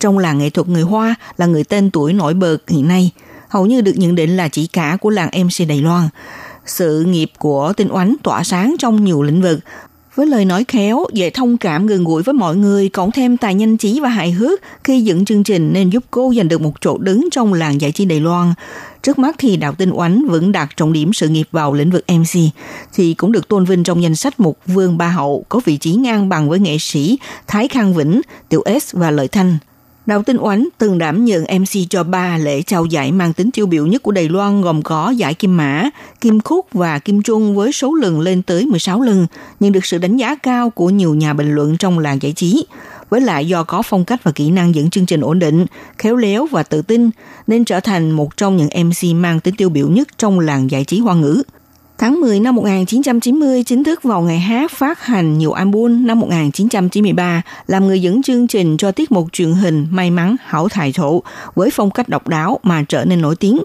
[0.00, 3.10] Trong làng nghệ thuật người Hoa là người tên tuổi nổi bật hiện nay,
[3.48, 6.08] hầu như được nhận định là chỉ cả của làng MC Đài Loan.
[6.66, 9.58] Sự nghiệp của Tinh Oánh tỏa sáng trong nhiều lĩnh vực,
[10.14, 13.54] với lời nói khéo, dễ thông cảm gần gũi với mọi người, cộng thêm tài
[13.54, 16.80] nhanh trí và hài hước khi dựng chương trình nên giúp cô giành được một
[16.80, 18.54] chỗ đứng trong làng giải trí Đài Loan.
[19.02, 22.04] Trước mắt thì Đào Tinh Oánh vẫn đặt trọng điểm sự nghiệp vào lĩnh vực
[22.08, 22.40] MC,
[22.92, 25.92] thì cũng được tôn vinh trong danh sách một Vương Ba Hậu có vị trí
[25.92, 29.58] ngang bằng với nghệ sĩ Thái Khang Vĩnh, Tiểu S và Lợi Thanh.
[30.06, 33.66] Đào Tinh Oánh từng đảm nhận MC cho ba lễ trao giải mang tính tiêu
[33.66, 35.90] biểu nhất của Đài Loan gồm có giải Kim Mã,
[36.20, 39.26] Kim Khúc và Kim Trung với số lần lên tới 16 lần,
[39.60, 42.66] nhận được sự đánh giá cao của nhiều nhà bình luận trong làng giải trí.
[43.10, 45.66] Với lại do có phong cách và kỹ năng dẫn chương trình ổn định,
[45.98, 47.10] khéo léo và tự tin,
[47.46, 50.84] nên trở thành một trong những MC mang tính tiêu biểu nhất trong làng giải
[50.84, 51.42] trí hoa ngữ.
[52.02, 57.42] Tháng 10 năm 1990 chính thức vào ngày hát phát hành nhiều album năm 1993
[57.66, 61.22] làm người dẫn chương trình cho tiết mục truyền hình May mắn hảo thải thổ
[61.54, 63.58] với phong cách độc đáo mà trở nên nổi tiếng.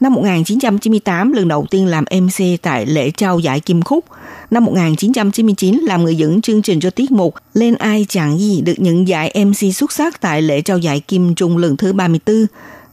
[0.00, 4.04] Năm 1998 lần đầu tiên làm MC tại lễ trao giải Kim Khúc.
[4.50, 8.74] Năm 1999 làm người dẫn chương trình cho tiết mục Lên ai chẳng gì được
[8.76, 12.46] nhận giải MC xuất sắc tại lễ trao giải Kim Trung lần thứ 34.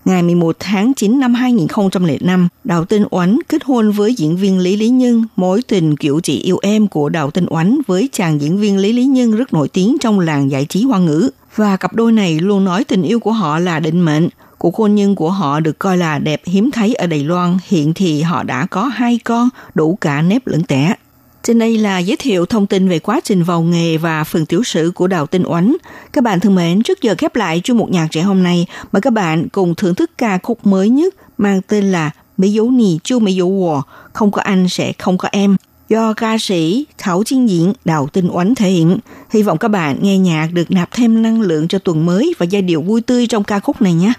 [0.05, 4.75] Ngày 11 tháng 9 năm 2005, Đào Tinh Oánh kết hôn với diễn viên Lý
[4.75, 5.23] Lý Nhân.
[5.35, 8.93] Mối tình kiểu chị yêu em của Đào Tinh Oánh với chàng diễn viên Lý
[8.93, 11.29] Lý Nhân rất nổi tiếng trong làng giải trí hoa ngữ.
[11.55, 14.29] Và cặp đôi này luôn nói tình yêu của họ là định mệnh.
[14.57, 17.57] Cuộc hôn nhân của họ được coi là đẹp hiếm thấy ở Đài Loan.
[17.67, 20.95] Hiện thì họ đã có hai con, đủ cả nếp lẫn tẻ.
[21.43, 24.63] Trên đây là giới thiệu thông tin về quá trình vào nghề và phần tiểu
[24.63, 25.75] sử của Đào Tinh Oánh.
[26.13, 29.01] Các bạn thân mến, trước giờ khép lại chuyên mục nhạc trẻ hôm nay, mời
[29.01, 32.99] các bạn cùng thưởng thức ca khúc mới nhất mang tên là Mỹ dấu nì
[33.03, 33.81] chu Mỹ dấu wò,
[34.13, 35.55] không có anh sẽ không có em
[35.89, 38.97] do ca sĩ Thảo Chiên Diễn Đào Tinh Oánh thể hiện.
[39.29, 42.45] Hy vọng các bạn nghe nhạc được nạp thêm năng lượng cho tuần mới và
[42.45, 44.13] giai điệu vui tươi trong ca khúc này nhé.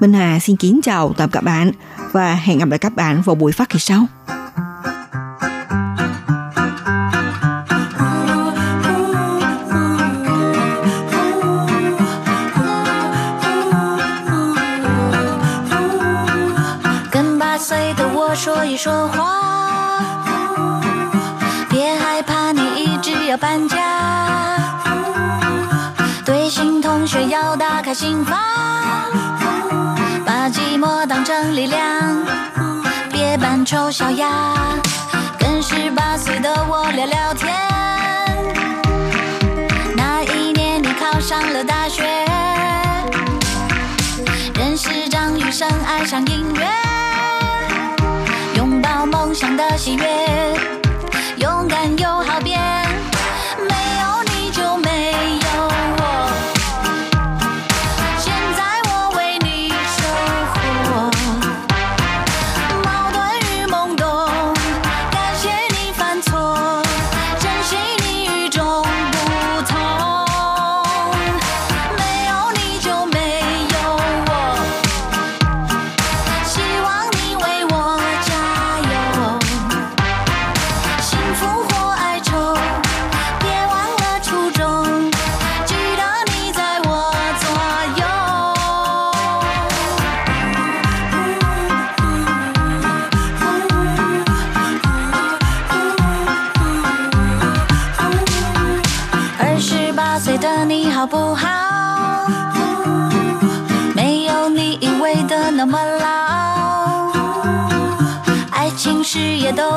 [0.00, 1.72] Minh Hà xin kính chào tạm các bạn
[2.12, 4.06] và hẹn gặp lại các bạn vào buổi phát kỳ sau.
[18.42, 20.00] 说一说话。
[21.68, 23.76] 别害怕，你一直要搬家。
[26.24, 28.38] 对新同学要打开心房，
[30.24, 32.16] 把寂寞当成力量。
[33.12, 34.54] 别扮丑小鸭，
[35.38, 37.54] 跟十八岁的我聊聊天。
[39.94, 42.02] 那一年你考上了大学，
[44.54, 46.89] 认识张雨生，爱上音乐。
[49.68, 50.29] だしね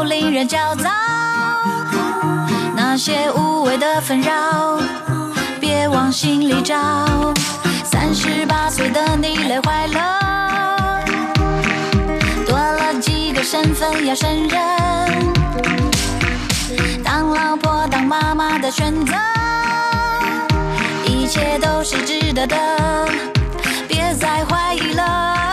[0.04, 0.90] 令人焦躁。
[2.76, 4.80] 那些无谓的纷扰，
[5.60, 6.76] 别往心里找。
[7.84, 11.04] 三十八岁的你累坏了，
[12.46, 14.60] 多了几个身份要胜任，
[17.04, 19.14] 当老婆当妈妈的选择，
[21.06, 22.56] 一切都是值得的，
[23.88, 25.53] 别再怀疑了。